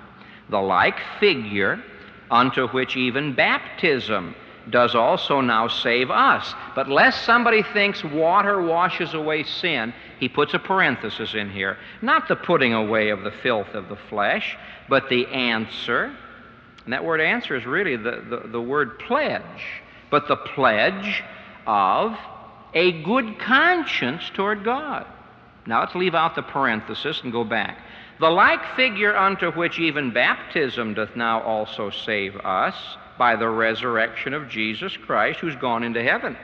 The 0.48 0.60
like 0.60 0.98
figure 1.18 1.82
unto 2.30 2.68
which 2.68 2.96
even 2.96 3.34
baptism 3.34 4.34
does 4.70 4.94
also 4.94 5.40
now 5.40 5.68
save 5.68 6.10
us. 6.10 6.54
But 6.74 6.88
lest 6.88 7.24
somebody 7.24 7.62
thinks 7.62 8.04
water 8.04 8.62
washes 8.62 9.14
away 9.14 9.42
sin, 9.42 9.92
he 10.20 10.28
puts 10.28 10.54
a 10.54 10.58
parenthesis 10.58 11.34
in 11.34 11.50
here. 11.50 11.78
Not 12.00 12.28
the 12.28 12.36
putting 12.36 12.72
away 12.72 13.10
of 13.10 13.22
the 13.22 13.32
filth 13.32 13.74
of 13.74 13.88
the 13.88 13.96
flesh, 14.08 14.56
but 14.88 15.08
the 15.08 15.26
answer. 15.26 16.14
And 16.84 16.92
that 16.92 17.04
word 17.04 17.20
answer 17.20 17.56
is 17.56 17.66
really 17.66 17.96
the, 17.96 18.24
the, 18.28 18.48
the 18.48 18.60
word 18.60 18.98
pledge 19.00 19.82
but 20.12 20.28
the 20.28 20.36
pledge 20.36 21.24
of 21.66 22.16
a 22.74 23.02
good 23.02 23.38
conscience 23.38 24.30
toward 24.34 24.62
God. 24.62 25.06
Now 25.66 25.80
let's 25.80 25.94
leave 25.94 26.14
out 26.14 26.34
the 26.34 26.42
parenthesis 26.42 27.22
and 27.22 27.32
go 27.32 27.44
back. 27.44 27.78
The 28.20 28.28
like 28.28 28.76
figure 28.76 29.16
unto 29.16 29.50
which 29.52 29.78
even 29.78 30.12
baptism 30.12 30.94
doth 30.94 31.16
now 31.16 31.40
also 31.40 31.88
save 31.90 32.36
us 32.36 32.76
by 33.18 33.36
the 33.36 33.48
resurrection 33.48 34.34
of 34.34 34.50
Jesus 34.50 34.96
Christ, 34.96 35.40
who's 35.40 35.56
gone 35.56 35.82
into 35.82 36.02
heaven 36.02 36.36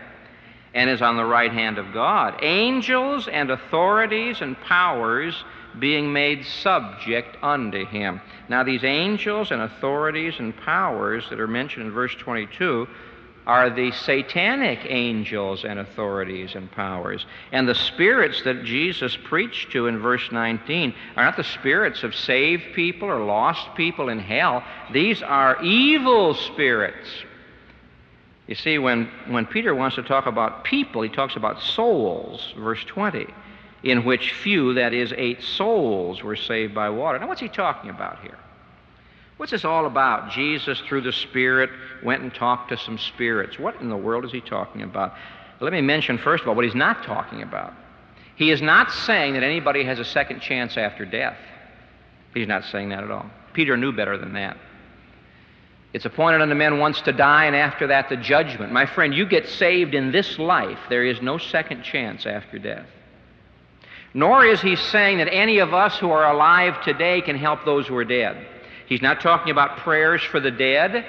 and 0.75 0.89
is 0.89 1.03
on 1.03 1.17
the 1.17 1.25
right 1.25 1.53
hand 1.53 1.77
of 1.77 1.93
God. 1.93 2.39
Angels 2.43 3.29
and 3.29 3.51
authorities 3.51 4.41
and 4.41 4.59
powers 4.63 5.45
being 5.79 6.13
made 6.13 6.45
subject 6.45 7.37
unto 7.43 7.85
him. 7.85 8.21
Now, 8.49 8.63
these 8.65 8.85
angels 8.85 9.51
and 9.51 9.63
authorities 9.63 10.35
and 10.39 10.57
powers 10.57 11.29
that 11.31 11.39
are 11.39 11.47
mentioned 11.47 11.87
in 11.87 11.93
verse 11.93 12.15
22 12.15 12.89
are 13.49 13.71
the 13.71 13.91
satanic 13.93 14.81
angels 14.85 15.65
and 15.65 15.79
authorities 15.79 16.55
and 16.55 16.71
powers. 16.71 17.25
And 17.51 17.67
the 17.67 17.75
spirits 17.75 18.43
that 18.43 18.63
Jesus 18.63 19.17
preached 19.25 19.73
to 19.73 19.87
in 19.87 19.99
verse 19.99 20.31
19 20.31 20.95
are 21.17 21.25
not 21.25 21.39
the 21.39 21.45
spirits 21.45 22.03
of 22.03 22.15
saved 22.15 22.75
people 22.75 23.09
or 23.09 23.25
lost 23.25 23.75
people 23.75 24.11
in 24.11 24.19
hell. 24.19 24.63
These 24.93 25.23
are 25.23 25.63
evil 25.63 26.35
spirits. 26.35 27.09
You 28.47 28.55
see, 28.55 28.79
when, 28.79 29.11
when 29.29 29.47
Peter 29.47 29.75
wants 29.75 29.97
to 29.97 30.03
talk 30.03 30.27
about 30.27 30.65
people, 30.65 31.01
he 31.01 31.09
talks 31.09 31.35
about 31.35 31.63
souls, 31.63 32.53
verse 32.59 32.85
20, 32.85 33.27
in 33.83 34.05
which 34.05 34.33
few, 34.35 34.75
that 34.75 34.93
is, 34.93 35.15
eight 35.17 35.43
souls, 35.43 36.23
were 36.23 36.37
saved 36.37 36.75
by 36.75 36.91
water. 36.91 37.19
Now, 37.19 37.29
what's 37.29 37.41
he 37.41 37.49
talking 37.49 37.89
about 37.89 38.21
here? 38.21 38.39
What's 39.39 39.53
this 39.53 39.65
all 39.65 39.87
about? 39.87 40.33
Jesus, 40.33 40.81
through 40.81 41.03
the 41.03 41.13
Spirit, 41.13 41.71
went 42.03 42.23
and 42.23 42.35
talked 42.35 42.71
to 42.71 42.77
some 42.77 42.99
spirits. 42.99 43.59
What 43.59 43.81
in 43.81 43.89
the 43.89 43.97
world 43.97 44.25
is 44.25 44.33
he 44.33 44.41
talking 44.41 44.83
about? 44.83 45.15
Let 45.61 45.73
me 45.73 45.81
mention, 45.81 46.19
first 46.19 46.43
of 46.43 46.49
all, 46.49 46.55
what 46.57 46.65
he's 46.65 46.75
not 46.75 47.05
talking 47.05 47.43
about. 47.43 47.73
He 48.35 48.51
is 48.51 48.61
not 48.61 48.91
saying 48.91 49.35
that 49.35 49.45
anybody 49.45 49.85
has 49.85 50.01
a 50.01 50.05
second 50.05 50.41
chance 50.41 50.77
after 50.77 51.05
death. 51.05 51.37
He's 52.35 52.49
not 52.49 52.65
saying 52.65 52.89
that 52.91 53.05
at 53.05 53.11
all. 53.11 53.27
Peter 53.53 53.77
knew 53.77 53.93
better 53.93 54.19
than 54.19 54.33
that. 54.35 54.57
It's 55.93 56.05
appointed 56.05 56.43
unto 56.43 56.55
men 56.55 56.79
once 56.79 57.01
to 57.03 57.13
die, 57.13 57.47
and 57.47 57.57
after 57.57 57.87
that, 57.87 58.09
the 58.09 58.17
judgment. 58.17 58.73
My 58.73 58.87
friend, 58.87 59.15
you 59.15 59.25
get 59.25 59.49
saved 59.49 59.95
in 59.95 60.13
this 60.13 60.39
life. 60.39 60.79
There 60.89 61.05
is 61.05 61.23
no 61.23 61.39
second 61.39 61.83
chance 61.83 62.27
after 62.27 62.59
death. 62.59 62.87
Nor 64.15 64.45
is 64.45 64.61
he 64.61 64.75
saying 64.75 65.19
that 65.19 65.33
any 65.33 65.59
of 65.59 65.73
us 65.73 65.97
who 65.99 66.11
are 66.11 66.33
alive 66.33 66.83
today 66.83 67.21
can 67.21 67.37
help 67.37 67.65
those 67.65 67.87
who 67.87 67.97
are 67.97 68.05
dead. 68.05 68.47
He's 68.89 69.03
not 69.03 69.21
talking 69.21 69.51
about 69.51 69.79
prayers 69.79 70.23
for 70.23 70.41
the 70.41 70.51
dead. 70.51 71.05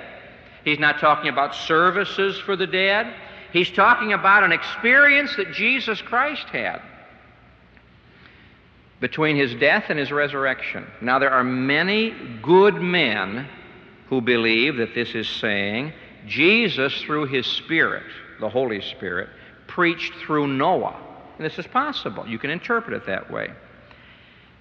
He's 0.65 0.79
not 0.79 0.99
talking 0.99 1.29
about 1.29 1.55
services 1.55 2.37
for 2.39 2.55
the 2.55 2.67
dead. 2.67 3.13
He's 3.53 3.71
talking 3.71 4.13
about 4.13 4.43
an 4.43 4.51
experience 4.51 5.35
that 5.37 5.53
Jesus 5.53 6.01
Christ 6.01 6.45
had 6.49 6.81
between 8.99 9.35
his 9.37 9.55
death 9.55 9.85
and 9.89 9.97
his 9.97 10.11
resurrection. 10.11 10.85
Now, 11.01 11.19
there 11.19 11.31
are 11.31 11.43
many 11.43 12.13
good 12.41 12.75
men 12.75 13.47
who 14.07 14.21
believe 14.21 14.77
that 14.77 14.93
this 14.93 15.15
is 15.15 15.29
saying 15.29 15.93
Jesus, 16.27 17.01
through 17.03 17.27
his 17.27 17.45
Spirit, 17.45 18.03
the 18.39 18.49
Holy 18.49 18.81
Spirit, 18.81 19.29
preached 19.67 20.13
through 20.25 20.47
Noah 20.47 20.99
And 21.37 21.45
this 21.45 21.57
is 21.57 21.67
possible. 21.67 22.27
You 22.27 22.37
can 22.37 22.49
interpret 22.49 22.93
it 22.93 23.05
that 23.07 23.31
way. 23.31 23.51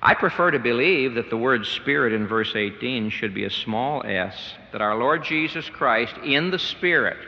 I 0.01 0.15
prefer 0.15 0.53
to 0.53 0.59
believe 0.59 1.15
that 1.15 1.29
the 1.29 1.37
word 1.37 1.67
Spirit 1.67 2.13
in 2.13 2.27
verse 2.27 2.55
18 2.55 3.11
should 3.11 3.35
be 3.35 3.45
a 3.45 3.51
small 3.51 4.03
s, 4.05 4.55
that 4.73 4.81
our 4.81 4.97
Lord 4.97 5.25
Jesus 5.25 5.69
Christ, 5.69 6.15
in 6.25 6.51
the 6.51 6.59
Spirit, 6.59 7.19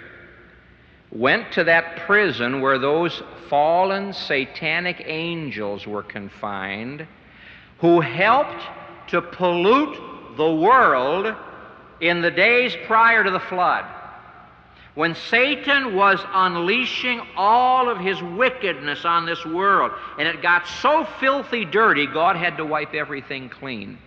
went 1.11 1.51
to 1.53 1.65
that 1.65 1.97
prison 2.07 2.61
where 2.61 2.79
those 2.79 3.23
fallen 3.49 4.13
satanic 4.13 5.03
angels 5.05 5.87
were 5.87 6.05
confined, 6.05 7.07
who 7.79 8.01
helped 8.01 8.63
to 9.09 9.21
pollute 9.21 10.37
the 10.37 10.53
world 10.53 11.35
in 12.01 12.21
the 12.23 12.31
days 12.31 12.77
prior 12.87 13.25
to 13.25 13.31
the 13.31 13.41
flood 13.41 13.85
when 14.95 15.15
Satan 15.15 15.95
was 15.95 16.19
unleashing 16.33 17.21
all 17.37 17.89
of 17.89 17.99
his 17.99 18.21
wickedness 18.23 19.05
on 19.05 19.25
this 19.25 19.45
world, 19.45 19.93
and 20.19 20.27
it 20.27 20.43
got 20.43 20.67
so 20.67 21.05
filthy 21.21 21.65
dirty, 21.65 22.07
God 22.07 22.37
had 22.37 22.57
to 22.57 22.65
wipe 22.65 22.95
everything 22.95 23.49
clean. 23.49 23.99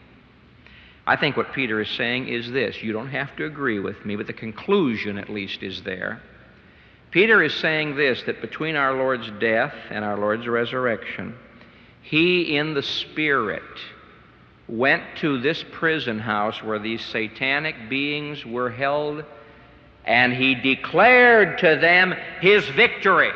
I 1.06 1.16
think 1.16 1.36
what 1.36 1.54
Peter 1.54 1.82
is 1.82 1.90
saying 1.90 2.28
is 2.28 2.52
this 2.52 2.82
you 2.82 2.94
don't 2.94 3.10
have 3.10 3.36
to 3.38 3.46
agree 3.46 3.80
with 3.80 4.06
me, 4.06 4.16
but 4.16 4.28
the 4.28 4.34
conclusion 4.34 5.18
at 5.18 5.30
least 5.30 5.64
is 5.64 5.84
there. 5.84 6.22
Peter 7.12 7.44
is 7.44 7.54
saying 7.54 7.96
this 7.96 8.24
that 8.24 8.42
between 8.42 8.76
our 8.76 8.94
Lord's 8.94 9.30
death 9.40 9.76
and 9.90 10.04
our 10.04 10.18
Lord's 10.18 10.48
resurrection, 10.48 11.36
he 12.02 12.58
in 12.58 12.74
the 12.74 12.84
Spirit 12.84 13.62
went 14.68 15.04
to 15.18 15.40
this 15.40 15.64
prison 15.72 16.20
house 16.20 16.64
where 16.64 16.80
these 16.80 17.04
satanic 17.06 17.76
beings 17.90 18.46
were 18.46 18.70
held 18.70 19.24
and 20.06 20.34
he 20.34 20.56
declared 20.56 21.58
to 21.60 21.78
them 21.78 22.16
his 22.42 22.68
victory. 22.70 23.32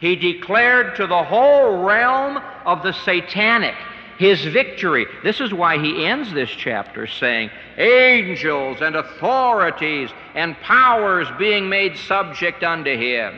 He 0.00 0.16
declared 0.16 0.96
to 0.96 1.06
the 1.06 1.24
whole 1.24 1.82
realm 1.82 2.38
of 2.64 2.82
the 2.82 2.92
satanic 2.92 3.74
his 4.18 4.44
victory. 4.44 5.06
This 5.22 5.40
is 5.40 5.52
why 5.52 5.78
he 5.78 6.06
ends 6.06 6.32
this 6.32 6.50
chapter 6.50 7.06
saying, 7.06 7.50
Angels 7.76 8.80
and 8.80 8.96
authorities 8.96 10.10
and 10.34 10.56
powers 10.60 11.26
being 11.38 11.68
made 11.68 11.96
subject 11.96 12.62
unto 12.62 12.96
him. 12.96 13.34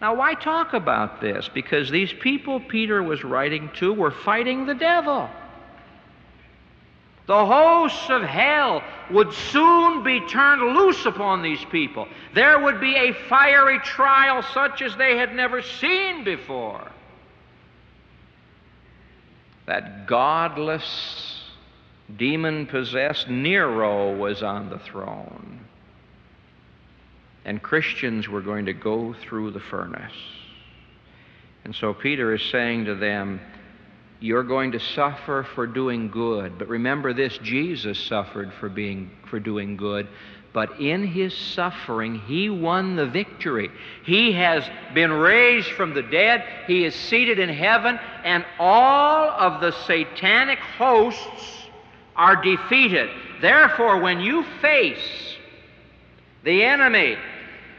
Now, 0.00 0.14
why 0.14 0.34
talk 0.34 0.72
about 0.74 1.20
this? 1.20 1.48
Because 1.52 1.90
these 1.90 2.12
people 2.12 2.60
Peter 2.60 3.02
was 3.02 3.24
writing 3.24 3.70
to 3.76 3.92
were 3.92 4.10
fighting 4.10 4.66
the 4.66 4.74
devil. 4.74 5.30
The 7.26 7.46
hosts 7.46 8.10
of 8.10 8.22
hell 8.22 8.82
would 9.10 9.32
soon 9.32 10.02
be 10.02 10.20
turned 10.26 10.76
loose 10.76 11.06
upon 11.06 11.42
these 11.42 11.64
people. 11.66 12.06
There 12.34 12.60
would 12.60 12.80
be 12.80 12.94
a 12.94 13.14
fiery 13.28 13.78
trial 13.80 14.42
such 14.42 14.82
as 14.82 14.94
they 14.96 15.16
had 15.16 15.34
never 15.34 15.62
seen 15.62 16.24
before. 16.24 16.90
That 19.66 20.06
godless, 20.06 21.44
demon 22.14 22.66
possessed 22.66 23.30
Nero 23.30 24.14
was 24.14 24.42
on 24.42 24.68
the 24.68 24.78
throne. 24.78 25.60
And 27.46 27.62
Christians 27.62 28.28
were 28.28 28.42
going 28.42 28.66
to 28.66 28.74
go 28.74 29.14
through 29.14 29.52
the 29.52 29.60
furnace. 29.60 30.12
And 31.64 31.74
so 31.74 31.94
Peter 31.94 32.34
is 32.34 32.42
saying 32.50 32.84
to 32.84 32.94
them, 32.94 33.40
you're 34.20 34.42
going 34.42 34.72
to 34.72 34.80
suffer 34.80 35.46
for 35.54 35.66
doing 35.66 36.10
good. 36.10 36.58
But 36.58 36.68
remember 36.68 37.12
this 37.12 37.36
Jesus 37.38 37.98
suffered 37.98 38.52
for, 38.54 38.68
being, 38.68 39.10
for 39.28 39.38
doing 39.38 39.76
good. 39.76 40.08
But 40.52 40.80
in 40.80 41.04
his 41.04 41.36
suffering, 41.36 42.20
he 42.20 42.48
won 42.48 42.94
the 42.94 43.06
victory. 43.06 43.70
He 44.04 44.32
has 44.32 44.64
been 44.94 45.12
raised 45.12 45.68
from 45.72 45.94
the 45.94 46.02
dead. 46.02 46.44
He 46.68 46.84
is 46.84 46.94
seated 46.94 47.40
in 47.40 47.48
heaven. 47.48 47.98
And 48.22 48.44
all 48.58 49.30
of 49.30 49.60
the 49.60 49.72
satanic 49.72 50.60
hosts 50.60 51.66
are 52.14 52.40
defeated. 52.40 53.10
Therefore, 53.40 54.00
when 54.00 54.20
you 54.20 54.44
face 54.62 55.36
the 56.44 56.62
enemy, 56.62 57.16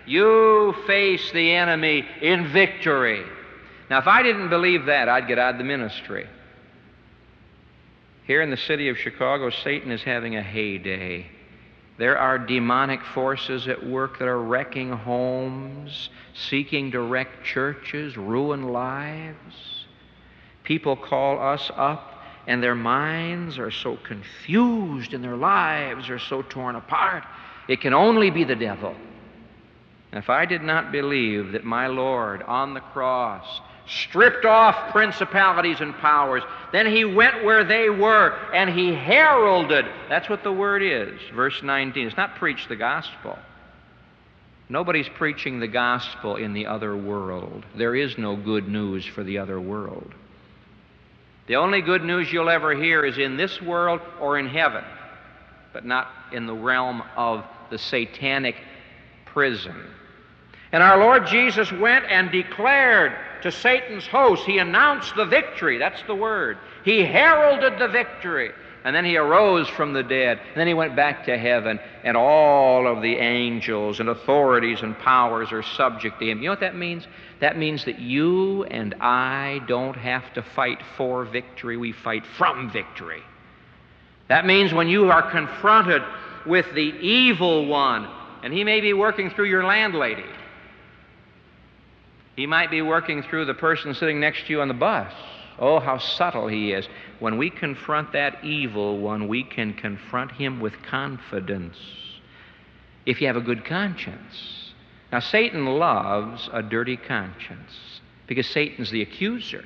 you 0.05 0.75
face 0.85 1.31
the 1.31 1.53
enemy 1.53 2.05
in 2.21 2.49
victory. 2.49 3.23
Now, 3.89 3.99
if 3.99 4.07
I 4.07 4.23
didn't 4.23 4.49
believe 4.49 4.85
that, 4.85 5.09
I'd 5.09 5.27
get 5.27 5.37
out 5.37 5.53
of 5.53 5.57
the 5.57 5.63
ministry. 5.63 6.27
Here 8.25 8.41
in 8.41 8.49
the 8.49 8.57
city 8.57 8.89
of 8.89 8.97
Chicago, 8.97 9.51
Satan 9.51 9.91
is 9.91 10.01
having 10.01 10.35
a 10.35 10.41
heyday. 10.41 11.27
There 11.97 12.17
are 12.17 12.39
demonic 12.39 13.01
forces 13.13 13.67
at 13.67 13.85
work 13.85 14.19
that 14.19 14.27
are 14.27 14.41
wrecking 14.41 14.91
homes, 14.91 16.09
seeking 16.33 16.91
to 16.91 17.01
wreck 17.01 17.43
churches, 17.43 18.17
ruin 18.17 18.73
lives. 18.73 19.85
People 20.63 20.95
call 20.95 21.39
us 21.39 21.71
up, 21.75 22.23
and 22.47 22.61
their 22.61 22.75
minds 22.75 23.59
are 23.59 23.71
so 23.71 23.97
confused 23.97 25.13
and 25.13 25.23
their 25.23 25.37
lives 25.37 26.09
are 26.09 26.19
so 26.19 26.41
torn 26.41 26.75
apart. 26.75 27.23
It 27.67 27.81
can 27.81 27.93
only 27.93 28.29
be 28.29 28.43
the 28.43 28.55
devil. 28.55 28.95
If 30.11 30.29
I 30.29 30.45
did 30.45 30.61
not 30.61 30.91
believe 30.91 31.51
that 31.51 31.63
my 31.63 31.87
Lord 31.87 32.41
on 32.43 32.73
the 32.73 32.79
cross 32.79 33.61
stripped 33.87 34.45
off 34.45 34.91
principalities 34.91 35.79
and 35.79 35.93
powers. 35.95 36.43
Then 36.71 36.87
he 36.87 37.05
went 37.05 37.43
where 37.43 37.63
they 37.63 37.89
were 37.89 38.31
and 38.53 38.69
he 38.69 38.93
heralded. 38.93 39.85
That's 40.09 40.29
what 40.29 40.43
the 40.43 40.51
word 40.51 40.81
is. 40.81 41.19
Verse 41.33 41.61
19. 41.61 42.07
It's 42.07 42.17
not 42.17 42.35
preach 42.35 42.67
the 42.67 42.75
gospel. 42.75 43.37
Nobody's 44.67 45.09
preaching 45.09 45.59
the 45.59 45.67
gospel 45.67 46.37
in 46.37 46.53
the 46.53 46.65
other 46.65 46.97
world. 46.97 47.63
There 47.75 47.95
is 47.95 48.17
no 48.17 48.35
good 48.35 48.67
news 48.67 49.05
for 49.05 49.23
the 49.23 49.37
other 49.37 49.59
world. 49.59 50.13
The 51.47 51.57
only 51.57 51.81
good 51.81 52.03
news 52.03 52.33
you'll 52.33 52.49
ever 52.49 52.73
hear 52.73 53.05
is 53.05 53.19
in 53.19 53.37
this 53.37 53.61
world 53.61 54.01
or 54.19 54.39
in 54.39 54.47
heaven, 54.47 54.83
but 55.73 55.85
not 55.85 56.07
in 56.31 56.47
the 56.47 56.55
realm 56.55 57.03
of 57.15 57.45
the 57.69 57.77
satanic 57.77 58.55
prison. 59.27 59.75
And 60.71 60.81
our 60.81 60.97
Lord 60.97 61.27
Jesus 61.27 61.71
went 61.71 62.05
and 62.09 62.31
declared 62.31 63.15
to 63.45 63.51
Satan's 63.51 64.08
host. 64.08 64.43
He 64.43 64.58
announced 64.58 65.15
the 65.15 65.25
victory. 65.25 65.77
That's 65.77 66.01
the 66.08 66.15
word. 66.15 66.58
He 66.84 67.05
heralded 67.05 67.77
the 67.77 67.88
victory. 67.88 68.51
And 68.84 68.95
then 68.95 69.05
he 69.05 69.17
arose 69.17 69.69
from 69.69 69.93
the 69.93 70.01
dead. 70.01 70.39
And 70.39 70.58
then 70.58 70.65
he 70.65 70.73
went 70.73 70.95
back 70.95 71.25
to 71.25 71.38
heaven. 71.38 71.79
And 72.03 72.17
all 72.17 72.88
of 72.88 73.03
the 73.03 73.17
angels 73.17 73.99
and 73.99 74.10
authorities 74.10 74.81
and 74.81 74.97
powers 74.97 75.51
are 75.51 75.62
subject 75.62 76.19
to 76.19 76.25
him. 76.25 76.39
You 76.39 76.45
know 76.45 76.53
what 76.53 76.60
that 76.62 76.75
means? 76.75 77.08
That 77.39 77.55
means 77.55 77.86
that 77.86 77.99
you 77.99 78.63
and 78.63 78.95
I 78.99 79.62
don't 79.67 79.95
have 79.95 80.34
to 80.34 80.41
fight 80.41 80.79
for 80.97 81.23
victory, 81.23 81.77
we 81.77 81.91
fight 81.91 82.25
from 82.25 82.71
victory. 82.71 83.21
That 84.27 84.47
means 84.47 84.73
when 84.73 84.88
you 84.88 85.12
are 85.12 85.29
confronted 85.29 86.01
with 86.47 86.65
the 86.73 86.81
evil 86.81 87.67
one, 87.67 88.10
and 88.41 88.51
he 88.51 88.63
may 88.63 88.81
be 88.81 88.93
working 88.93 89.29
through 89.29 89.49
your 89.49 89.65
landlady, 89.65 90.25
he 92.35 92.45
might 92.45 92.69
be 92.69 92.81
working 92.81 93.23
through 93.23 93.45
the 93.45 93.53
person 93.53 93.93
sitting 93.93 94.19
next 94.19 94.45
to 94.45 94.51
you 94.51 94.61
on 94.61 94.67
the 94.67 94.73
bus. 94.73 95.13
Oh, 95.57 95.79
how 95.79 95.97
subtle 95.97 96.47
he 96.47 96.73
is. 96.73 96.87
When 97.19 97.37
we 97.37 97.49
confront 97.49 98.11
that 98.11 98.43
evil 98.43 98.99
one, 98.99 99.27
we 99.27 99.43
can 99.43 99.73
confront 99.73 100.31
him 100.33 100.59
with 100.59 100.73
confidence 100.83 101.77
if 103.05 103.21
you 103.21 103.27
have 103.27 103.37
a 103.37 103.41
good 103.41 103.63
conscience. 103.63 104.73
Now, 105.11 105.19
Satan 105.19 105.65
loves 105.65 106.49
a 106.51 106.61
dirty 106.61 106.97
conscience 106.97 108.01
because 108.27 108.47
Satan's 108.47 108.91
the 108.91 109.01
accuser. 109.01 109.63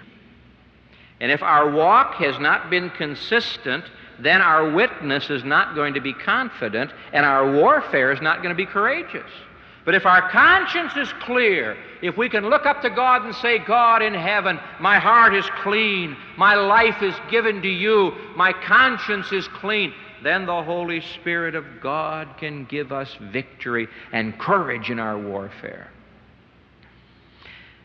And 1.20 1.32
if 1.32 1.42
our 1.42 1.72
walk 1.72 2.16
has 2.16 2.40
not 2.40 2.70
been 2.70 2.90
consistent, 2.92 3.86
then 4.20 4.42
our 4.42 4.70
witness 4.72 5.30
is 5.30 5.44
not 5.44 5.76
going 5.76 5.96
to 5.96 6.02
be 6.02 6.14
confident 6.14 6.92
and 7.14 7.26
our 7.26 7.52
warfare 7.52 8.12
is 8.12 8.22
not 8.22 8.44
going 8.44 8.50
to 8.50 8.56
be 8.56 8.66
courageous. 8.66 9.32
But 9.86 9.96
if 9.96 10.06
our 10.06 10.30
conscience 10.30 10.96
is 10.98 11.12
clear, 11.22 11.78
if 12.02 12.18
we 12.18 12.30
can 12.30 12.50
look 12.50 12.66
up 12.66 12.82
to 12.82 12.90
God 12.90 13.26
and 13.26 13.34
say, 13.36 13.60
God 13.60 14.02
in 14.02 14.14
heaven, 14.14 14.60
my 14.80 15.00
heart 15.00 15.34
is 15.34 15.46
clean, 15.62 16.16
my 16.38 16.56
life 16.56 17.02
is 17.02 17.16
given 17.32 17.62
to 17.62 17.70
you, 17.70 18.14
my 18.36 18.54
conscience 18.54 19.32
is 19.32 19.48
clean, 19.48 19.94
then 20.22 20.46
the 20.46 20.64
Holy 20.64 21.02
Spirit 21.02 21.56
of 21.56 21.66
God 21.82 22.36
can 22.38 22.66
give 22.66 22.92
us 22.92 23.16
victory 23.32 23.88
and 24.12 24.38
courage 24.38 24.90
in 24.90 25.00
our 25.00 25.18
warfare. 25.18 25.90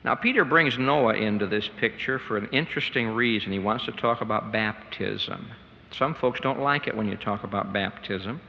Now, 0.05 0.15
Peter 0.15 0.45
brings 0.45 0.77
Noah 0.77 1.15
into 1.15 1.47
this 1.47 1.71
picture 1.81 2.19
for 2.19 2.37
an 2.37 2.49
interesting 2.53 3.09
reason. 3.09 3.53
He 3.53 3.59
wants 3.59 3.87
to 3.87 3.93
talk 3.93 4.21
about 4.21 4.53
baptism. 4.53 5.51
Some 5.93 6.15
folks 6.15 6.41
don't 6.41 6.61
like 6.61 6.87
it 6.87 6.97
when 6.97 7.09
you 7.09 7.17
talk 7.17 7.45
about 7.45 7.73
baptism. 7.73 8.41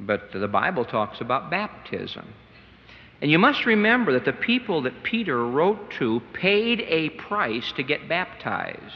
But 0.00 0.32
the 0.32 0.48
Bible 0.48 0.84
talks 0.84 1.20
about 1.20 1.50
baptism. 1.50 2.32
And 3.20 3.30
you 3.30 3.38
must 3.38 3.66
remember 3.66 4.12
that 4.12 4.24
the 4.24 4.32
people 4.32 4.82
that 4.82 5.02
Peter 5.02 5.44
wrote 5.44 5.90
to 5.98 6.22
paid 6.32 6.80
a 6.82 7.10
price 7.10 7.72
to 7.72 7.82
get 7.82 8.08
baptized. 8.08 8.94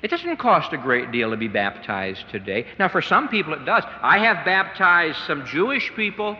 It 0.00 0.10
doesn't 0.10 0.36
cost 0.36 0.72
a 0.72 0.78
great 0.78 1.12
deal 1.12 1.30
to 1.30 1.36
be 1.36 1.48
baptized 1.48 2.28
today. 2.30 2.66
Now, 2.78 2.88
for 2.88 3.02
some 3.02 3.28
people, 3.28 3.54
it 3.54 3.64
does. 3.64 3.84
I 4.00 4.18
have 4.18 4.44
baptized 4.44 5.18
some 5.26 5.46
Jewish 5.46 5.92
people, 5.94 6.36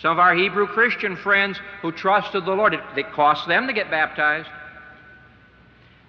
Some 0.00 0.12
of 0.12 0.18
our 0.18 0.34
Hebrew 0.34 0.66
Christian 0.66 1.16
friends 1.16 1.60
who 1.80 1.92
trusted 1.92 2.44
the 2.44 2.52
Lord, 2.52 2.74
it, 2.74 2.80
it 2.96 3.12
cost 3.12 3.46
them 3.46 3.68
to 3.68 3.72
get 3.72 3.90
baptized. 3.90 4.48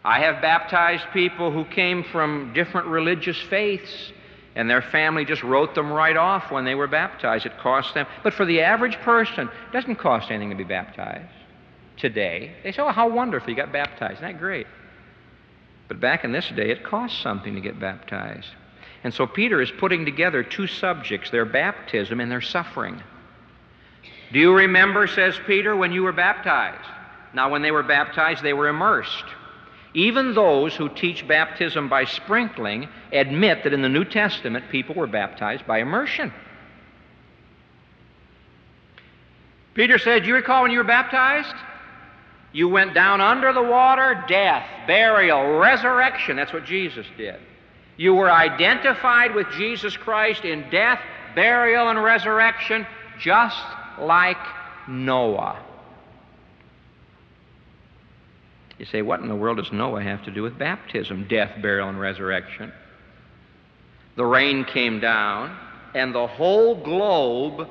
I 0.04 0.20
have 0.20 0.42
baptized 0.42 1.06
people 1.14 1.52
who 1.52 1.64
came 1.66 2.04
from 2.04 2.52
different 2.54 2.88
religious 2.88 3.40
faiths, 3.50 4.12
and 4.56 4.70
their 4.70 4.82
family 4.82 5.26
just 5.26 5.44
wrote 5.44 5.74
them 5.74 5.92
right 5.92 6.16
off 6.16 6.52
when 6.52 6.66
they 6.66 6.76
were 6.76 6.88
baptized. 6.88 7.46
It 7.46 7.58
cost 7.58 7.94
them. 7.94 8.06
But 8.24 8.34
for 8.34 8.46
the 8.46 8.62
average 8.62 8.96
person, 8.98 9.48
it 9.48 9.74
doesn't 9.74 9.96
cost 9.96 10.30
anything 10.30 10.52
to 10.52 10.56
be 10.56 10.64
baptized 10.64 11.32
today. 11.98 12.54
They 12.64 12.72
say, 12.72 12.82
Oh, 12.82 12.90
how 12.90 13.10
wonderful, 13.10 13.50
you 13.50 13.56
got 13.56 13.72
baptized. 13.72 14.16
Isn't 14.16 14.26
that 14.26 14.40
great? 14.40 14.68
But 15.88 16.00
back 16.00 16.24
in 16.24 16.32
this 16.32 16.48
day, 16.56 16.70
it 16.70 16.84
cost 16.84 17.22
something 17.22 17.56
to 17.56 17.62
get 17.62 17.80
baptized. 17.80 18.50
And 19.04 19.14
so 19.14 19.28
Peter 19.28 19.62
is 19.62 19.72
putting 19.72 20.06
together 20.06 20.44
two 20.44 20.68
subjects 20.68 21.30
their 21.30 21.46
baptism 21.46 22.20
and 22.20 22.32
their 22.32 22.42
suffering. 22.42 23.02
Do 24.32 24.40
you 24.40 24.54
remember, 24.54 25.08
says 25.08 25.40
Peter, 25.46 25.76
when 25.76 25.92
you 25.92 26.04
were 26.04 26.14
baptized? 26.14 26.88
Now, 27.34 27.50
when 27.50 27.62
they 27.62 27.72
were 27.72 27.84
baptized, 27.84 28.44
they 28.44 28.54
were 28.54 28.68
immersed. 28.68 29.26
Even 29.94 30.34
those 30.34 30.76
who 30.76 30.90
teach 30.90 31.28
baptism 31.28 31.88
by 31.88 32.06
sprinkling 32.06 32.90
admit 33.12 33.64
that 33.64 33.74
in 33.74 33.82
the 33.82 33.90
New 33.90 34.06
Testament 34.06 34.66
people 34.70 34.96
were 34.96 35.08
baptized 35.08 35.68
by 35.68 35.80
immersion. 35.80 36.34
Peter 39.76 39.98
said, 39.98 40.24
Do 40.24 40.30
you 40.30 40.36
recall 40.36 40.64
when 40.64 40.72
you 40.72 40.80
were 40.80 40.84
baptized? 40.84 41.56
You 42.52 42.70
went 42.70 42.94
down 42.94 43.22
under 43.22 43.52
the 43.52 43.64
water, 43.64 44.24
death, 44.28 44.66
burial, 44.86 45.58
resurrection. 45.58 46.36
That's 46.36 46.54
what 46.54 46.66
Jesus 46.66 47.08
did. 47.18 47.40
You 47.98 48.14
were 48.14 48.32
identified 48.32 49.34
with 49.34 49.50
Jesus 49.52 49.98
Christ 49.98 50.46
in 50.46 50.70
death, 50.70 51.00
burial, 51.36 51.90
and 51.90 52.04
resurrection, 52.04 52.86
just 53.20 53.60
like 54.00 54.38
Noah. 54.88 55.60
You 58.78 58.86
say, 58.86 59.02
what 59.02 59.20
in 59.20 59.28
the 59.28 59.36
world 59.36 59.58
does 59.58 59.72
Noah 59.72 60.02
have 60.02 60.24
to 60.26 60.32
do 60.32 60.42
with 60.42 60.58
baptism, 60.58 61.28
death, 61.28 61.62
burial, 61.62 61.90
and 61.90 62.00
resurrection? 62.00 62.72
The 64.16 64.26
rain 64.26 64.66
came 64.66 65.00
down, 65.00 65.58
and 65.94 66.14
the 66.14 66.28
whole 66.28 66.76
globe 66.76 67.68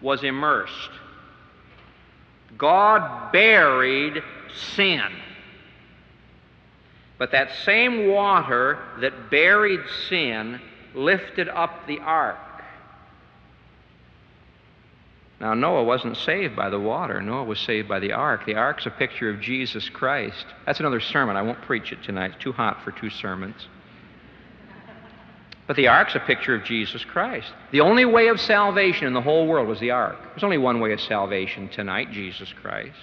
was 0.00 0.24
immersed. 0.24 0.90
God 2.58 3.32
buried 3.32 4.22
sin. 4.76 5.08
But 7.18 7.32
that 7.32 7.50
same 7.64 8.08
water 8.08 8.78
that 9.00 9.30
buried 9.30 9.80
sin 10.08 10.60
lifted 10.94 11.48
up 11.48 11.86
the 11.86 12.00
ark. 12.00 12.38
Now, 15.40 15.54
Noah 15.54 15.84
wasn't 15.84 16.18
saved 16.18 16.54
by 16.54 16.68
the 16.68 16.78
water. 16.78 17.22
Noah 17.22 17.44
was 17.44 17.58
saved 17.58 17.88
by 17.88 17.98
the 17.98 18.12
ark. 18.12 18.44
The 18.44 18.56
ark's 18.56 18.84
a 18.84 18.90
picture 18.90 19.30
of 19.30 19.40
Jesus 19.40 19.88
Christ. 19.88 20.44
That's 20.66 20.80
another 20.80 21.00
sermon. 21.00 21.36
I 21.36 21.42
won't 21.42 21.62
preach 21.62 21.92
it 21.92 22.02
tonight. 22.02 22.32
It's 22.34 22.42
too 22.42 22.52
hot 22.52 22.84
for 22.84 22.92
two 22.92 23.08
sermons. 23.08 23.66
But 25.66 25.76
the 25.76 25.88
ark's 25.88 26.14
a 26.14 26.20
picture 26.20 26.54
of 26.54 26.64
Jesus 26.64 27.04
Christ. 27.04 27.50
The 27.70 27.80
only 27.80 28.04
way 28.04 28.28
of 28.28 28.38
salvation 28.38 29.06
in 29.06 29.14
the 29.14 29.22
whole 29.22 29.46
world 29.46 29.66
was 29.66 29.80
the 29.80 29.92
ark. 29.92 30.18
There's 30.30 30.44
only 30.44 30.58
one 30.58 30.78
way 30.80 30.92
of 30.92 31.00
salvation 31.00 31.68
tonight 31.68 32.10
Jesus 32.10 32.52
Christ. 32.52 32.98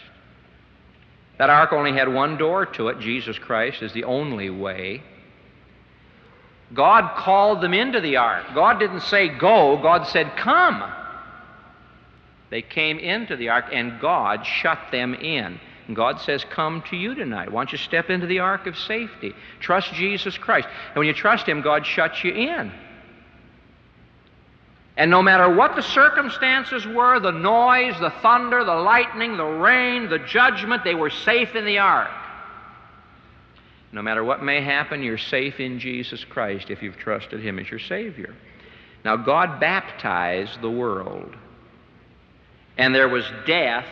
That 1.40 1.50
ark 1.50 1.74
only 1.74 1.94
had 1.94 2.14
one 2.14 2.38
door 2.38 2.66
to 2.66 2.90
it. 2.90 3.00
Jesus 3.00 3.40
Christ 3.40 3.82
is 3.82 3.94
the 3.94 4.04
only 4.04 4.50
way. 4.50 5.02
God 6.74 7.16
called 7.16 7.62
them 7.62 7.74
into 7.74 8.02
the 8.02 8.18
ark. 8.18 8.46
God 8.54 8.80
didn't 8.80 9.02
say 9.02 9.30
go, 9.30 9.78
God 9.82 10.06
said 10.08 10.36
come. 10.36 10.84
They 12.50 12.62
came 12.62 13.00
into 13.00 13.36
the 13.36 13.50
ark, 13.50 13.66
and 13.72 14.00
God 14.00 14.46
shut 14.46 14.80
them 14.92 15.14
in. 15.14 15.60
And 15.88 15.96
God 15.96 16.20
says, 16.22 16.46
Come 16.50 16.84
to 16.90 16.96
you 16.96 17.16
tonight. 17.16 17.52
Why 17.52 17.62
don't 17.62 17.72
you 17.72 17.78
step 17.78 18.10
into 18.10 18.28
the 18.28 18.40
ark 18.40 18.68
of 18.68 18.78
safety? 18.78 19.34
Trust 19.60 19.94
Jesus 19.94 20.38
Christ. 20.38 20.68
And 20.88 20.98
when 20.98 21.08
you 21.08 21.14
trust 21.14 21.48
Him, 21.48 21.62
God 21.62 21.86
shuts 21.86 22.24
you 22.24 22.32
in. 22.32 22.72
And 24.98 25.12
no 25.12 25.22
matter 25.22 25.54
what 25.54 25.76
the 25.76 25.84
circumstances 25.84 26.86
were 26.88 27.20
the 27.20 27.32
noise, 27.32 28.00
the 28.00 28.10
thunder, 28.22 28.64
the 28.64 28.76
lightning, 28.76 29.38
the 29.38 29.46
rain, 29.46 30.10
the 30.10 30.20
judgment 30.20 30.84
they 30.84 30.96
were 30.96 31.12
safe 31.12 31.56
in 31.56 31.66
the 31.66 31.78
ark. 31.78 32.10
No 33.92 34.02
matter 34.02 34.24
what 34.24 34.44
may 34.44 34.62
happen, 34.62 35.04
you're 35.04 35.18
safe 35.18 35.60
in 35.60 35.80
Jesus 35.80 36.26
Christ 36.26 36.70
if 36.70 36.82
you've 36.82 36.98
trusted 36.98 37.42
Him 37.42 37.60
as 37.60 37.70
your 37.70 37.80
Savior. 37.80 38.36
Now, 39.06 39.16
God 39.16 39.60
baptized 39.60 40.62
the 40.62 40.72
world 40.72 41.36
and 42.78 42.94
there 42.94 43.10
was 43.10 43.26
death, 43.46 43.86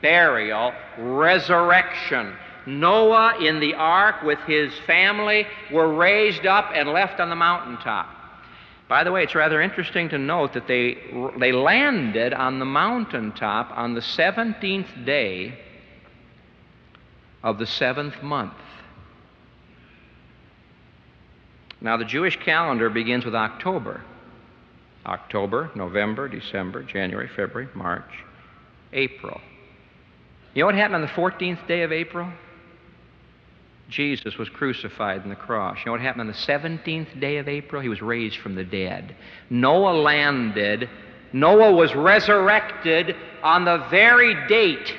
burial, 0.00 0.72
resurrection. 0.98 2.34
Noah 2.66 3.38
in 3.40 3.60
the 3.60 3.74
ark 3.74 4.22
with 4.22 4.38
his 4.40 4.72
family 4.86 5.46
were 5.72 5.92
raised 5.92 6.46
up 6.46 6.70
and 6.74 6.88
left 6.88 7.20
on 7.20 7.28
the 7.28 7.36
mountaintop. 7.36 8.08
By 8.88 9.04
the 9.04 9.12
way, 9.12 9.22
it's 9.22 9.34
rather 9.34 9.60
interesting 9.60 10.10
to 10.10 10.18
note 10.18 10.52
that 10.52 10.66
they, 10.66 10.98
they 11.38 11.52
landed 11.52 12.34
on 12.34 12.58
the 12.58 12.64
mountaintop 12.64 13.70
on 13.74 13.94
the 13.94 14.00
17th 14.00 15.04
day 15.04 15.58
of 17.42 17.58
the 17.58 17.66
seventh 17.66 18.22
month. 18.22 18.52
Now, 21.80 21.96
the 21.96 22.04
Jewish 22.04 22.38
calendar 22.38 22.90
begins 22.90 23.24
with 23.24 23.34
October. 23.34 24.02
October, 25.06 25.70
November, 25.74 26.28
December, 26.28 26.82
January, 26.82 27.28
February, 27.28 27.68
March, 27.74 28.24
April. 28.92 29.40
You 30.54 30.62
know 30.62 30.66
what 30.66 30.74
happened 30.74 30.96
on 30.96 31.00
the 31.02 31.08
14th 31.08 31.66
day 31.66 31.82
of 31.82 31.92
April? 31.92 32.30
Jesus 33.88 34.38
was 34.38 34.48
crucified 34.48 35.22
on 35.22 35.28
the 35.28 35.36
cross. 35.36 35.78
You 35.78 35.86
know 35.86 35.92
what 35.92 36.00
happened 36.00 36.22
on 36.22 36.26
the 36.26 36.32
17th 36.32 37.20
day 37.20 37.38
of 37.38 37.48
April? 37.48 37.82
He 37.82 37.88
was 37.88 38.00
raised 38.00 38.38
from 38.38 38.54
the 38.54 38.64
dead. 38.64 39.14
Noah 39.50 40.00
landed. 40.00 40.88
Noah 41.32 41.72
was 41.72 41.94
resurrected 41.94 43.16
on 43.42 43.64
the 43.64 43.86
very 43.90 44.46
date 44.46 44.94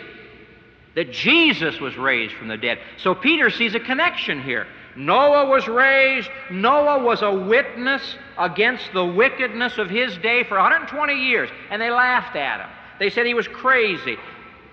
that 0.95 1.11
Jesus 1.11 1.79
was 1.79 1.97
raised 1.97 2.35
from 2.35 2.47
the 2.47 2.57
dead. 2.57 2.79
So 2.97 3.15
Peter 3.15 3.49
sees 3.49 3.73
a 3.73 3.79
connection 3.79 4.41
here. 4.41 4.67
Noah 4.95 5.49
was 5.49 5.67
raised. 5.67 6.29
Noah 6.51 7.03
was 7.03 7.21
a 7.21 7.31
witness 7.31 8.15
against 8.37 8.91
the 8.93 9.05
wickedness 9.05 9.77
of 9.77 9.89
his 9.89 10.17
day 10.17 10.43
for 10.43 10.55
120 10.55 11.13
years, 11.13 11.49
and 11.69 11.81
they 11.81 11.89
laughed 11.89 12.35
at 12.35 12.61
him. 12.61 12.69
They 12.99 13.09
said 13.09 13.25
he 13.25 13.33
was 13.33 13.47
crazy. 13.47 14.17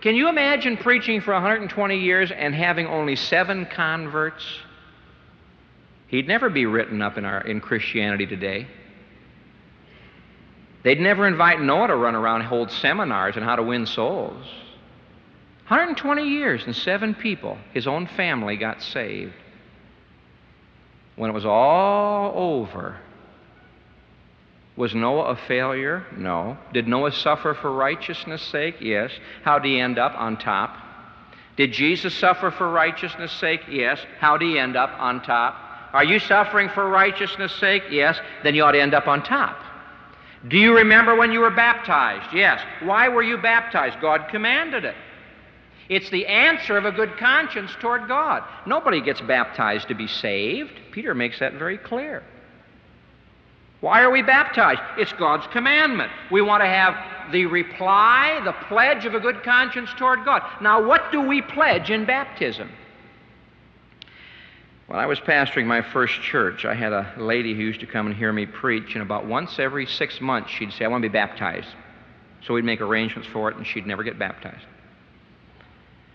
Can 0.00 0.14
you 0.14 0.28
imagine 0.28 0.76
preaching 0.76 1.20
for 1.20 1.32
120 1.34 1.98
years 1.98 2.30
and 2.30 2.54
having 2.54 2.86
only 2.86 3.16
seven 3.16 3.66
converts? 3.66 4.44
He'd 6.06 6.26
never 6.26 6.48
be 6.48 6.66
written 6.66 7.02
up 7.02 7.18
in, 7.18 7.24
our, 7.24 7.40
in 7.42 7.60
Christianity 7.60 8.26
today. 8.26 8.66
They'd 10.82 11.00
never 11.00 11.26
invite 11.26 11.60
Noah 11.60 11.88
to 11.88 11.96
run 11.96 12.14
around 12.14 12.40
and 12.40 12.48
hold 12.48 12.70
seminars 12.70 13.36
on 13.36 13.42
how 13.42 13.56
to 13.56 13.62
win 13.62 13.86
souls. 13.86 14.46
120 15.68 16.26
years 16.26 16.64
and 16.64 16.74
seven 16.74 17.14
people, 17.14 17.58
his 17.72 17.86
own 17.86 18.06
family, 18.06 18.56
got 18.56 18.82
saved. 18.82 19.34
When 21.16 21.30
it 21.30 21.34
was 21.34 21.44
all 21.44 22.32
over, 22.34 22.96
was 24.76 24.94
Noah 24.94 25.32
a 25.32 25.36
failure? 25.36 26.06
No. 26.16 26.56
Did 26.72 26.88
Noah 26.88 27.12
suffer 27.12 27.54
for 27.54 27.72
righteousness' 27.72 28.42
sake? 28.42 28.76
Yes. 28.80 29.10
How 29.42 29.58
did 29.58 29.68
he 29.68 29.80
end 29.80 29.98
up? 29.98 30.14
On 30.16 30.36
top. 30.36 30.76
Did 31.56 31.72
Jesus 31.72 32.14
suffer 32.14 32.50
for 32.50 32.70
righteousness' 32.70 33.32
sake? 33.32 33.62
Yes. 33.68 33.98
How 34.18 34.36
did 34.36 34.48
he 34.48 34.58
end 34.58 34.76
up? 34.76 34.90
On 34.98 35.20
top. 35.22 35.54
Are 35.92 36.04
you 36.04 36.18
suffering 36.18 36.68
for 36.70 36.88
righteousness' 36.88 37.54
sake? 37.56 37.82
Yes. 37.90 38.18
Then 38.42 38.54
you 38.54 38.62
ought 38.62 38.72
to 38.72 38.80
end 38.80 38.94
up 38.94 39.08
on 39.08 39.22
top. 39.22 39.58
Do 40.48 40.56
you 40.56 40.74
remember 40.74 41.16
when 41.16 41.32
you 41.32 41.40
were 41.40 41.50
baptized? 41.50 42.34
Yes. 42.34 42.62
Why 42.82 43.08
were 43.08 43.22
you 43.22 43.36
baptized? 43.36 44.00
God 44.00 44.28
commanded 44.30 44.84
it. 44.84 44.94
It's 45.90 46.08
the 46.10 46.26
answer 46.26 46.78
of 46.78 46.84
a 46.84 46.92
good 46.92 47.18
conscience 47.18 47.72
toward 47.80 48.06
God. 48.06 48.44
Nobody 48.64 49.02
gets 49.02 49.20
baptized 49.20 49.88
to 49.88 49.94
be 49.94 50.06
saved. 50.06 50.80
Peter 50.92 51.14
makes 51.14 51.40
that 51.40 51.54
very 51.54 51.76
clear. 51.76 52.22
Why 53.80 54.02
are 54.02 54.10
we 54.10 54.22
baptized? 54.22 54.80
It's 54.98 55.12
God's 55.14 55.46
commandment. 55.48 56.12
We 56.30 56.42
want 56.42 56.62
to 56.62 56.66
have 56.66 57.32
the 57.32 57.46
reply, 57.46 58.40
the 58.44 58.52
pledge 58.52 59.06
of 59.06 59.14
a 59.14 59.20
good 59.20 59.42
conscience 59.42 59.90
toward 59.96 60.24
God. 60.24 60.42
Now, 60.60 60.86
what 60.86 61.10
do 61.12 61.22
we 61.22 61.40
pledge 61.40 61.90
in 61.90 62.04
baptism? 62.04 62.70
When 64.86 64.98
I 64.98 65.06
was 65.06 65.20
pastoring 65.20 65.66
my 65.66 65.82
first 65.82 66.20
church, 66.20 66.64
I 66.64 66.74
had 66.74 66.92
a 66.92 67.14
lady 67.16 67.54
who 67.54 67.62
used 67.62 67.80
to 67.80 67.86
come 67.86 68.06
and 68.06 68.16
hear 68.16 68.32
me 68.32 68.44
preach, 68.44 68.94
and 68.94 69.02
about 69.02 69.24
once 69.24 69.58
every 69.58 69.86
six 69.86 70.20
months 70.20 70.50
she'd 70.50 70.72
say, 70.72 70.84
I 70.84 70.88
want 70.88 71.02
to 71.02 71.08
be 71.08 71.12
baptized. 71.12 71.68
So 72.44 72.54
we'd 72.54 72.64
make 72.64 72.80
arrangements 72.80 73.28
for 73.28 73.50
it, 73.50 73.56
and 73.56 73.66
she'd 73.66 73.86
never 73.86 74.02
get 74.02 74.18
baptized. 74.18 74.66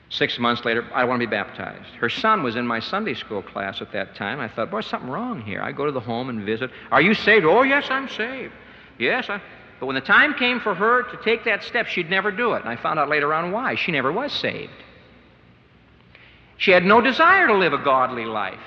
Six 0.09 0.37
months 0.37 0.63
later, 0.63 0.87
I 0.93 1.03
want 1.03 1.21
to 1.21 1.27
be 1.27 1.31
baptized. 1.31 1.89
Her 1.99 2.09
son 2.09 2.43
was 2.43 2.55
in 2.55 2.67
my 2.67 2.79
Sunday 2.79 3.15
school 3.15 3.41
class 3.41 3.81
at 3.81 3.91
that 3.93 4.15
time. 4.15 4.39
I 4.39 4.47
thought, 4.47 4.69
boy, 4.69 4.81
something 4.81 5.09
wrong 5.09 5.41
here. 5.41 5.61
I 5.61 5.71
go 5.71 5.85
to 5.85 5.91
the 5.91 5.99
home 5.99 6.29
and 6.29 6.45
visit. 6.45 6.69
Are 6.91 7.01
you 7.01 7.13
saved? 7.13 7.45
Oh, 7.45 7.63
yes, 7.63 7.87
I'm 7.89 8.07
saved. 8.07 8.53
Yes, 8.99 9.29
I. 9.29 9.41
But 9.79 9.87
when 9.87 9.95
the 9.95 10.01
time 10.01 10.35
came 10.35 10.59
for 10.59 10.73
her 10.73 11.03
to 11.03 11.17
take 11.23 11.43
that 11.45 11.63
step, 11.63 11.87
she'd 11.87 12.09
never 12.09 12.31
do 12.31 12.53
it. 12.53 12.61
And 12.61 12.69
I 12.69 12.75
found 12.75 12.99
out 12.99 13.09
later 13.09 13.33
on 13.33 13.51
why. 13.51 13.75
She 13.75 13.91
never 13.91 14.11
was 14.11 14.31
saved. 14.31 14.71
She 16.57 16.71
had 16.71 16.85
no 16.85 17.01
desire 17.01 17.47
to 17.47 17.55
live 17.55 17.73
a 17.73 17.83
godly 17.83 18.25
life. 18.25 18.59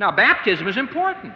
Now, 0.00 0.10
baptism 0.10 0.66
is 0.66 0.76
important. 0.76 1.34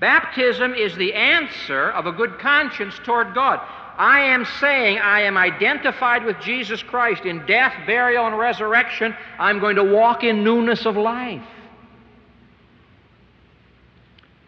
Baptism 0.00 0.74
is 0.74 0.96
the 0.96 1.12
answer 1.14 1.90
of 1.90 2.06
a 2.06 2.12
good 2.12 2.38
conscience 2.38 2.98
toward 3.04 3.34
God. 3.34 3.60
I 3.96 4.20
am 4.20 4.44
saying 4.60 4.98
I 4.98 5.22
am 5.22 5.36
identified 5.36 6.24
with 6.24 6.40
Jesus 6.40 6.82
Christ 6.82 7.24
in 7.24 7.46
death, 7.46 7.74
burial, 7.86 8.26
and 8.26 8.38
resurrection. 8.38 9.14
I'm 9.38 9.60
going 9.60 9.76
to 9.76 9.84
walk 9.84 10.24
in 10.24 10.42
newness 10.42 10.84
of 10.86 10.96
life. 10.96 11.42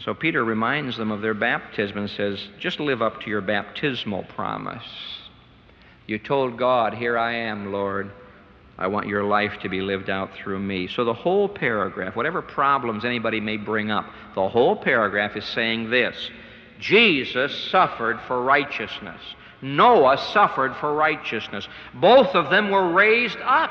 So 0.00 0.14
Peter 0.14 0.44
reminds 0.44 0.96
them 0.96 1.10
of 1.10 1.20
their 1.20 1.34
baptism 1.34 1.98
and 1.98 2.10
says, 2.10 2.40
just 2.60 2.78
live 2.78 3.02
up 3.02 3.22
to 3.22 3.30
your 3.30 3.40
baptismal 3.40 4.24
promise. 4.24 4.84
You 6.06 6.18
told 6.18 6.56
God, 6.56 6.94
Here 6.94 7.18
I 7.18 7.34
am, 7.34 7.72
Lord. 7.72 8.12
I 8.78 8.88
want 8.88 9.08
your 9.08 9.24
life 9.24 9.52
to 9.62 9.68
be 9.68 9.80
lived 9.80 10.10
out 10.10 10.30
through 10.36 10.58
me. 10.58 10.86
So 10.86 11.04
the 11.04 11.14
whole 11.14 11.48
paragraph, 11.48 12.14
whatever 12.14 12.42
problems 12.42 13.04
anybody 13.04 13.40
may 13.40 13.56
bring 13.56 13.90
up, 13.90 14.04
the 14.34 14.48
whole 14.48 14.76
paragraph 14.76 15.34
is 15.34 15.44
saying 15.46 15.90
this 15.90 16.14
Jesus 16.80 17.54
suffered 17.70 18.20
for 18.26 18.42
righteousness. 18.42 19.20
Noah 19.62 20.18
suffered 20.32 20.76
for 20.76 20.94
righteousness. 20.94 21.66
Both 21.94 22.34
of 22.34 22.50
them 22.50 22.70
were 22.70 22.92
raised 22.92 23.38
up. 23.42 23.70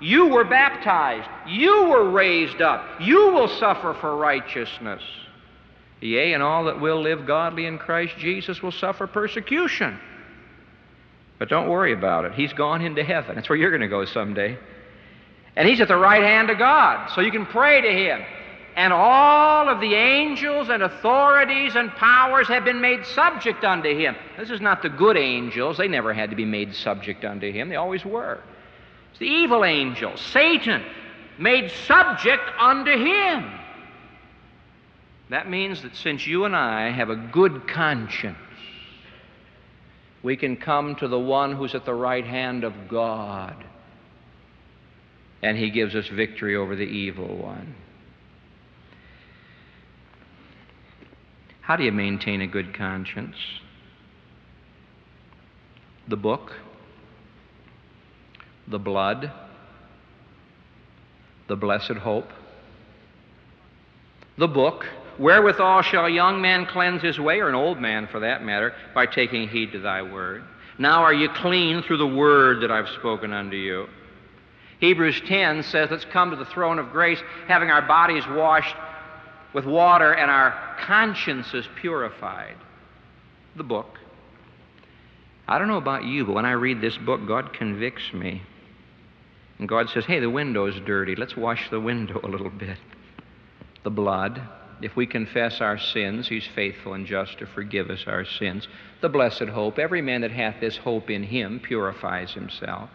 You 0.00 0.26
were 0.26 0.44
baptized. 0.44 1.28
You 1.46 1.84
were 1.84 2.10
raised 2.10 2.60
up. 2.60 3.00
You 3.00 3.32
will 3.32 3.48
suffer 3.48 3.94
for 4.00 4.16
righteousness. 4.16 5.02
Yea, 6.00 6.32
and 6.32 6.42
all 6.42 6.64
that 6.64 6.80
will 6.80 7.00
live 7.00 7.26
godly 7.26 7.66
in 7.66 7.78
Christ 7.78 8.16
Jesus 8.18 8.60
will 8.60 8.72
suffer 8.72 9.06
persecution. 9.06 9.98
But 11.38 11.48
don't 11.48 11.68
worry 11.68 11.92
about 11.92 12.24
it. 12.24 12.34
He's 12.34 12.52
gone 12.52 12.82
into 12.82 13.04
heaven. 13.04 13.36
That's 13.36 13.48
where 13.48 13.56
you're 13.56 13.70
going 13.70 13.82
to 13.82 13.88
go 13.88 14.04
someday. 14.04 14.58
And 15.54 15.68
He's 15.68 15.80
at 15.80 15.88
the 15.88 15.96
right 15.96 16.22
hand 16.22 16.50
of 16.50 16.58
God, 16.58 17.10
so 17.14 17.20
you 17.20 17.30
can 17.30 17.46
pray 17.46 17.80
to 17.80 17.88
Him. 17.88 18.20
And 18.74 18.92
all 18.92 19.68
of 19.68 19.80
the 19.80 19.94
angels 19.94 20.70
and 20.70 20.82
authorities 20.82 21.76
and 21.76 21.90
powers 21.90 22.48
have 22.48 22.64
been 22.64 22.80
made 22.80 23.04
subject 23.06 23.64
unto 23.64 23.94
Him. 23.94 24.16
This 24.38 24.50
is 24.50 24.60
not 24.60 24.82
the 24.82 24.88
good 24.88 25.16
angels. 25.16 25.76
They 25.76 25.88
never 25.88 26.14
had 26.14 26.30
to 26.30 26.36
be 26.36 26.46
made 26.46 26.74
subject 26.74 27.24
unto 27.24 27.52
Him, 27.52 27.68
they 27.68 27.76
always 27.76 28.04
were. 28.04 28.40
It's 29.10 29.18
the 29.18 29.26
evil 29.26 29.64
angels, 29.64 30.20
Satan, 30.20 30.82
made 31.38 31.70
subject 31.86 32.44
unto 32.58 32.92
Him. 32.92 33.50
That 35.28 35.48
means 35.48 35.82
that 35.82 35.96
since 35.96 36.26
you 36.26 36.44
and 36.44 36.54
I 36.54 36.90
have 36.90 37.08
a 37.08 37.16
good 37.16 37.66
conscience, 37.66 38.36
we 40.22 40.36
can 40.36 40.56
come 40.56 40.94
to 40.96 41.08
the 41.08 41.18
one 41.18 41.52
who's 41.56 41.74
at 41.74 41.84
the 41.84 41.94
right 41.94 42.24
hand 42.24 42.64
of 42.64 42.74
God, 42.88 43.56
and 45.42 45.56
he 45.56 45.70
gives 45.70 45.94
us 45.94 46.06
victory 46.06 46.54
over 46.54 46.76
the 46.76 46.84
evil 46.84 47.36
one. 47.36 47.74
How 51.62 51.76
do 51.76 51.84
you 51.84 51.92
maintain 51.92 52.40
a 52.40 52.46
good 52.46 52.74
conscience? 52.74 53.36
The 56.08 56.16
book, 56.16 56.52
the 58.66 58.78
blood, 58.78 59.30
the 61.48 61.56
blessed 61.56 61.92
hope, 61.92 62.28
the 64.36 64.48
book, 64.48 64.84
Wherewithal 65.18 65.82
shall 65.82 66.06
a 66.06 66.10
young 66.10 66.40
man 66.40 66.66
cleanse 66.66 67.02
his 67.02 67.18
way, 67.18 67.38
or 67.40 67.48
an 67.48 67.54
old 67.54 67.78
man 67.78 68.08
for 68.10 68.20
that 68.20 68.42
matter, 68.42 68.72
by 68.94 69.06
taking 69.06 69.48
heed 69.48 69.72
to 69.72 69.78
thy 69.78 70.02
word? 70.02 70.42
Now 70.78 71.02
are 71.02 71.14
you 71.14 71.28
clean 71.28 71.82
through 71.82 71.98
the 71.98 72.06
word 72.06 72.62
that 72.62 72.70
I've 72.70 72.88
spoken 72.98 73.32
unto 73.32 73.56
you? 73.56 73.86
Hebrews 74.80 75.20
10 75.28 75.62
says, 75.64 75.90
Let's 75.90 76.06
come 76.06 76.30
to 76.30 76.36
the 76.36 76.46
throne 76.46 76.78
of 76.78 76.90
grace, 76.90 77.20
having 77.46 77.70
our 77.70 77.86
bodies 77.86 78.24
washed 78.30 78.74
with 79.52 79.64
water 79.64 80.12
and 80.12 80.30
our 80.30 80.76
consciences 80.80 81.66
purified. 81.80 82.56
The 83.56 83.62
book. 83.62 83.98
I 85.46 85.58
don't 85.58 85.68
know 85.68 85.76
about 85.76 86.04
you, 86.04 86.24
but 86.24 86.34
when 86.34 86.46
I 86.46 86.52
read 86.52 86.80
this 86.80 86.96
book, 86.96 87.26
God 87.26 87.52
convicts 87.52 88.12
me. 88.12 88.42
And 89.58 89.68
God 89.68 89.90
says, 89.90 90.04
Hey, 90.04 90.20
the 90.20 90.30
window's 90.30 90.80
dirty. 90.80 91.14
Let's 91.14 91.36
wash 91.36 91.68
the 91.70 91.80
window 91.80 92.20
a 92.22 92.28
little 92.28 92.50
bit. 92.50 92.78
The 93.84 93.90
blood. 93.90 94.40
If 94.80 94.96
we 94.96 95.06
confess 95.06 95.60
our 95.60 95.78
sins, 95.78 96.28
He's 96.28 96.46
faithful 96.54 96.94
and 96.94 97.06
just 97.06 97.38
to 97.38 97.46
forgive 97.46 97.90
us 97.90 98.04
our 98.06 98.24
sins. 98.24 98.66
The 99.00 99.08
blessed 99.08 99.44
hope. 99.44 99.78
Every 99.78 100.02
man 100.02 100.22
that 100.22 100.30
hath 100.30 100.60
this 100.60 100.76
hope 100.76 101.10
in 101.10 101.22
Him 101.22 101.60
purifies 101.60 102.32
himself. 102.32 102.90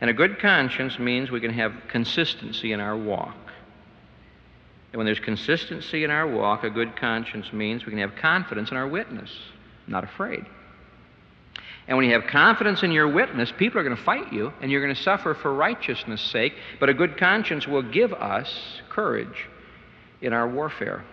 And 0.00 0.10
a 0.10 0.14
good 0.14 0.38
conscience 0.40 0.98
means 0.98 1.30
we 1.30 1.40
can 1.40 1.52
have 1.52 1.72
consistency 1.88 2.72
in 2.72 2.80
our 2.80 2.96
walk. 2.96 3.36
And 4.94 4.98
when 5.00 5.06
there's 5.06 5.18
consistency 5.18 6.04
in 6.04 6.12
our 6.12 6.24
walk, 6.24 6.62
a 6.62 6.70
good 6.70 6.94
conscience 6.94 7.52
means 7.52 7.84
we 7.84 7.90
can 7.90 7.98
have 7.98 8.14
confidence 8.14 8.70
in 8.70 8.76
our 8.76 8.86
witness, 8.86 9.28
not 9.88 10.04
afraid. 10.04 10.46
And 11.88 11.96
when 11.96 12.06
you 12.06 12.12
have 12.12 12.28
confidence 12.28 12.84
in 12.84 12.92
your 12.92 13.08
witness, 13.08 13.50
people 13.50 13.80
are 13.80 13.82
going 13.82 13.96
to 13.96 14.00
fight 14.00 14.32
you 14.32 14.52
and 14.60 14.70
you're 14.70 14.80
going 14.80 14.94
to 14.94 15.02
suffer 15.02 15.34
for 15.34 15.52
righteousness' 15.52 16.20
sake. 16.20 16.54
But 16.78 16.90
a 16.90 16.94
good 16.94 17.18
conscience 17.18 17.66
will 17.66 17.82
give 17.82 18.12
us 18.12 18.80
courage 18.88 19.48
in 20.20 20.32
our 20.32 20.48
warfare. 20.48 21.04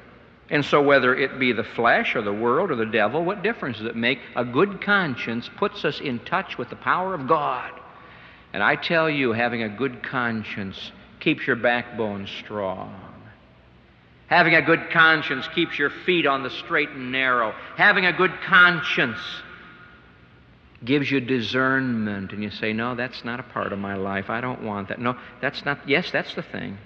And 0.52 0.64
so, 0.64 0.84
whether 0.84 1.16
it 1.16 1.40
be 1.40 1.52
the 1.52 1.64
flesh 1.64 2.16
or 2.16 2.22
the 2.22 2.32
world 2.32 2.70
or 2.70 2.76
the 2.76 2.86
devil, 2.86 3.26
what 3.26 3.42
difference 3.42 3.80
does 3.80 3.88
it 3.88 3.96
make? 3.96 4.20
A 4.36 4.46
good 4.46 4.80
conscience 4.82 5.50
puts 5.58 5.86
us 5.86 6.00
in 6.00 6.20
touch 6.20 6.56
with 6.56 6.70
the 6.70 6.76
power 6.76 7.16
of 7.16 7.28
God. 7.28 7.72
And 8.54 8.62
I 8.62 8.76
tell 8.76 9.10
you, 9.10 9.32
having 9.32 9.64
a 9.64 9.70
good 9.70 10.04
conscience 10.04 10.92
keeps 11.20 11.48
your 11.48 11.56
backbone 11.56 12.28
strong. 12.28 13.11
Having 14.32 14.56
a 14.56 14.62
good 14.62 14.90
conscience 14.92 15.46
keeps 15.54 15.78
your 15.78 15.90
feet 15.90 16.26
on 16.26 16.42
the 16.42 16.50
straight 16.50 16.90
and 16.90 17.12
narrow. 17.12 17.54
Having 17.76 18.06
a 18.06 18.14
good 18.14 18.32
conscience 18.46 19.20
gives 20.86 21.12
you 21.12 21.20
discernment, 21.20 22.32
and 22.32 22.42
you 22.42 22.50
say, 22.50 22.72
No, 22.72 22.96
that's 22.96 23.26
not 23.26 23.42
a 23.42 23.44
part 23.44 23.74
of 23.74 23.80
my 23.80 23.96
life. 23.96 24.30
I 24.30 24.40
don't 24.40 24.64
want 24.64 24.88
that. 24.88 25.02
No, 25.02 25.18
that's 25.42 25.66
not, 25.66 25.80
yes, 25.86 26.12
that's 26.12 26.34
the 26.34 26.44
thing. 26.44 26.78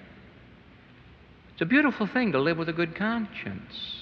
It's 1.52 1.62
a 1.62 1.66
beautiful 1.66 2.08
thing 2.08 2.32
to 2.32 2.40
live 2.40 2.58
with 2.58 2.68
a 2.68 2.72
good 2.72 2.96
conscience. 2.96 3.94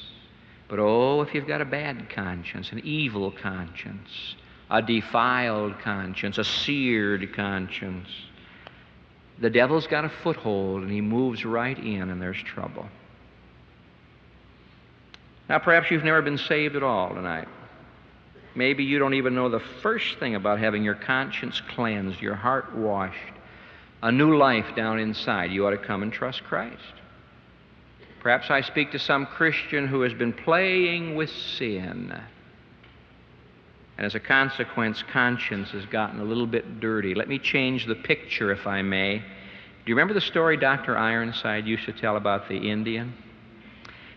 But 0.67 0.79
oh, 0.79 1.21
if 1.21 1.35
you've 1.35 1.47
got 1.47 1.61
a 1.61 1.67
bad 1.67 2.09
conscience, 2.09 2.73
an 2.73 2.81
evil 2.83 3.31
conscience, 3.31 4.37
a 4.71 4.81
defiled 4.81 5.79
conscience, 5.81 6.39
a 6.39 6.45
seared 6.45 7.35
conscience, 7.37 8.09
the 9.39 9.51
devil's 9.51 9.87
got 9.87 10.07
a 10.07 10.09
foothold 10.09 10.81
and 10.83 10.91
he 10.91 11.03
moves 11.03 11.45
right 11.45 11.79
in 11.79 12.09
and 12.09 12.23
there's 12.23 12.43
trouble. 12.43 12.89
Now, 15.49 15.59
perhaps 15.59 15.91
you've 15.91 16.05
never 16.05 16.23
been 16.23 16.39
saved 16.39 16.75
at 16.77 16.83
all 16.83 17.15
tonight. 17.15 17.49
Maybe 18.55 18.85
you 18.85 18.99
don't 18.99 19.15
even 19.15 19.35
know 19.35 19.49
the 19.49 19.61
first 19.83 20.19
thing 20.19 20.35
about 20.35 20.59
having 20.59 20.85
your 20.85 20.95
conscience 20.95 21.61
cleansed, 21.75 22.21
your 22.21 22.35
heart 22.35 22.75
washed, 22.75 23.19
a 24.03 24.13
new 24.13 24.37
life 24.37 24.77
down 24.77 25.01
inside. 25.01 25.51
You 25.51 25.67
ought 25.67 25.71
to 25.71 25.79
come 25.79 26.03
and 26.03 26.13
trust 26.13 26.45
Christ. 26.45 26.81
Perhaps 28.21 28.51
I 28.51 28.63
speak 28.63 28.93
to 28.93 28.99
some 28.99 29.27
Christian 29.27 29.87
who 29.87 30.01
has 30.03 30.15
been 30.15 30.33
playing 30.33 31.15
with 31.15 31.31
sin. 31.31 32.19
And 33.97 34.07
as 34.07 34.15
a 34.15 34.21
consequence, 34.21 35.03
conscience 35.13 35.71
has 35.71 35.85
gotten 35.87 36.21
a 36.21 36.25
little 36.25 36.47
bit 36.47 36.81
dirty. 36.81 37.15
Let 37.15 37.29
me 37.29 37.39
change 37.39 37.87
the 37.87 37.95
picture, 37.95 38.51
if 38.51 38.67
I 38.67 38.83
may. 38.83 39.19
Do 39.19 39.91
you 39.91 39.95
remember 39.95 40.15
the 40.15 40.21
story 40.21 40.57
Dr. 40.57 40.97
Ironside 40.97 41.67
used 41.67 41.85
to 41.85 41.93
tell 41.93 42.17
about 42.17 42.49
the 42.49 42.57
Indian? 42.57 43.13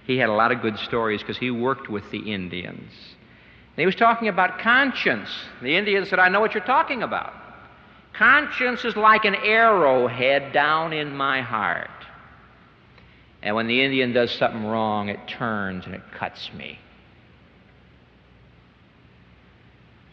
He 0.07 0.17
had 0.17 0.29
a 0.29 0.33
lot 0.33 0.53
of 0.53 0.61
good 0.61 0.79
stories 0.79 1.21
because 1.21 1.37
he 1.37 1.51
worked 1.51 1.89
with 1.89 2.09
the 2.11 2.33
Indians. 2.33 2.91
And 2.91 3.81
he 3.81 3.85
was 3.85 3.95
talking 3.95 4.29
about 4.29 4.59
conscience. 4.59 5.29
The 5.61 5.75
Indian 5.75 6.05
said, 6.05 6.17
I 6.17 6.29
know 6.29 6.39
what 6.39 6.53
you're 6.53 6.63
talking 6.63 7.03
about. 7.03 7.33
Conscience 8.13 8.85
is 8.85 8.95
like 8.95 9.25
an 9.25 9.35
arrowhead 9.35 10.53
down 10.53 10.93
in 10.93 11.13
my 11.13 11.41
heart. 11.41 11.89
And 13.43 13.53
when 13.53 13.67
the 13.67 13.83
Indian 13.83 14.13
does 14.13 14.31
something 14.31 14.65
wrong, 14.65 15.09
it 15.09 15.19
turns 15.27 15.85
and 15.85 15.93
it 15.93 16.01
cuts 16.17 16.51
me. 16.53 16.79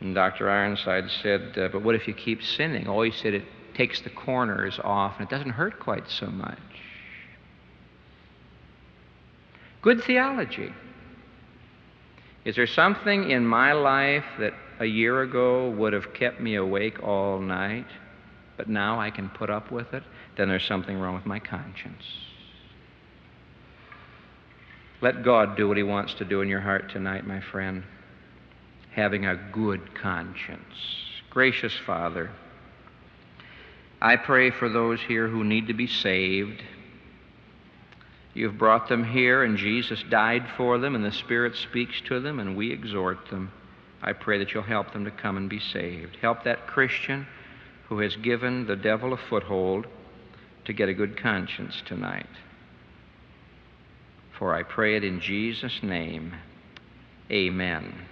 And 0.01 0.12
Dr. 0.12 0.51
Ironside 0.51 1.09
said, 1.22 1.57
uh, 1.57 1.68
But 1.68 1.82
what 1.82 1.95
if 1.95 2.09
you 2.09 2.14
keep 2.14 2.42
sinning? 2.42 2.88
Oh, 2.88 3.01
he 3.03 3.12
said, 3.12 3.32
it 3.32 3.45
takes 3.74 4.01
the 4.01 4.11
corners 4.11 4.80
off 4.82 5.14
and 5.18 5.26
it 5.26 5.30
doesn't 5.30 5.51
hurt 5.51 5.78
quite 5.78 6.11
so 6.11 6.26
much. 6.26 6.59
Good 9.85 10.03
theology. 10.03 10.72
Is 12.47 12.57
there 12.57 12.66
something 12.66 13.30
in 13.30 13.47
my 13.47 13.74
life 13.74 14.24
that 14.39 14.55
a 14.80 14.87
year 14.87 15.20
ago 15.20 15.68
would 15.72 15.93
have 15.93 16.14
kept 16.14 16.41
me 16.41 16.55
awake 16.55 17.03
all 17.03 17.39
night, 17.39 17.85
but 18.57 18.66
now 18.66 18.99
I 18.99 19.11
can 19.11 19.28
put 19.28 19.51
up 19.51 19.70
with 19.70 19.93
it? 19.93 20.03
Then 20.39 20.49
there's 20.49 20.64
something 20.64 20.99
wrong 20.99 21.14
with 21.14 21.26
my 21.26 21.39
conscience. 21.39 22.03
Let 25.03 25.22
God 25.22 25.55
do 25.55 25.68
what 25.68 25.76
He 25.76 25.82
wants 25.82 26.14
to 26.14 26.24
do 26.24 26.41
in 26.41 26.49
your 26.49 26.62
heart 26.62 26.89
tonight, 26.91 27.26
my 27.26 27.43
friend. 27.43 27.85
having 28.93 29.26
a 29.26 29.37
good 29.53 29.95
conscience. 29.95 30.62
Gracious 31.28 31.74
Father, 31.85 32.30
I 34.01 34.16
pray 34.16 34.51
for 34.51 34.70
those 34.70 35.01
here 35.01 35.28
who 35.28 35.45
need 35.45 35.66
to 35.66 35.74
be 35.74 35.89
saved. 35.89 36.62
You've 38.35 38.59
brought 38.59 38.89
them 38.89 39.05
here, 39.05 39.45
and 39.45 39.57
Jesus 39.57 40.03
died 40.11 40.45
for 40.57 40.78
them, 40.78 40.97
and 40.97 41.05
the 41.05 41.12
Spirit 41.12 41.55
speaks 41.57 42.01
to 42.09 42.20
them, 42.20 42.41
and 42.41 42.57
we 42.57 42.72
exhort 42.72 43.30
them. 43.30 43.53
I 44.03 44.12
pray 44.12 44.39
that 44.39 44.53
you'll 44.53 44.64
help 44.64 44.93
them 44.93 45.05
to 45.05 45.11
come 45.11 45.37
and 45.37 45.49
be 45.49 45.61
saved. 45.61 46.16
Help 46.20 46.45
that 46.45 46.66
Christian 46.66 47.26
who 47.89 48.01
has 48.01 48.16
given 48.16 48.66
the 48.66 48.76
devil 48.76 49.12
a 49.12 49.16
foothold 49.16 49.87
to 50.64 50.72
get 50.72 50.89
a 50.89 50.95
good 50.95 51.16
conscience 51.16 51.80
tonight. 51.87 52.26
For 54.39 54.55
I 54.55 54.62
pray 54.62 54.97
it 54.97 55.05
in 55.05 55.20
Jesus' 55.20 55.82
name. 55.82 56.35
Amen. 57.30 58.04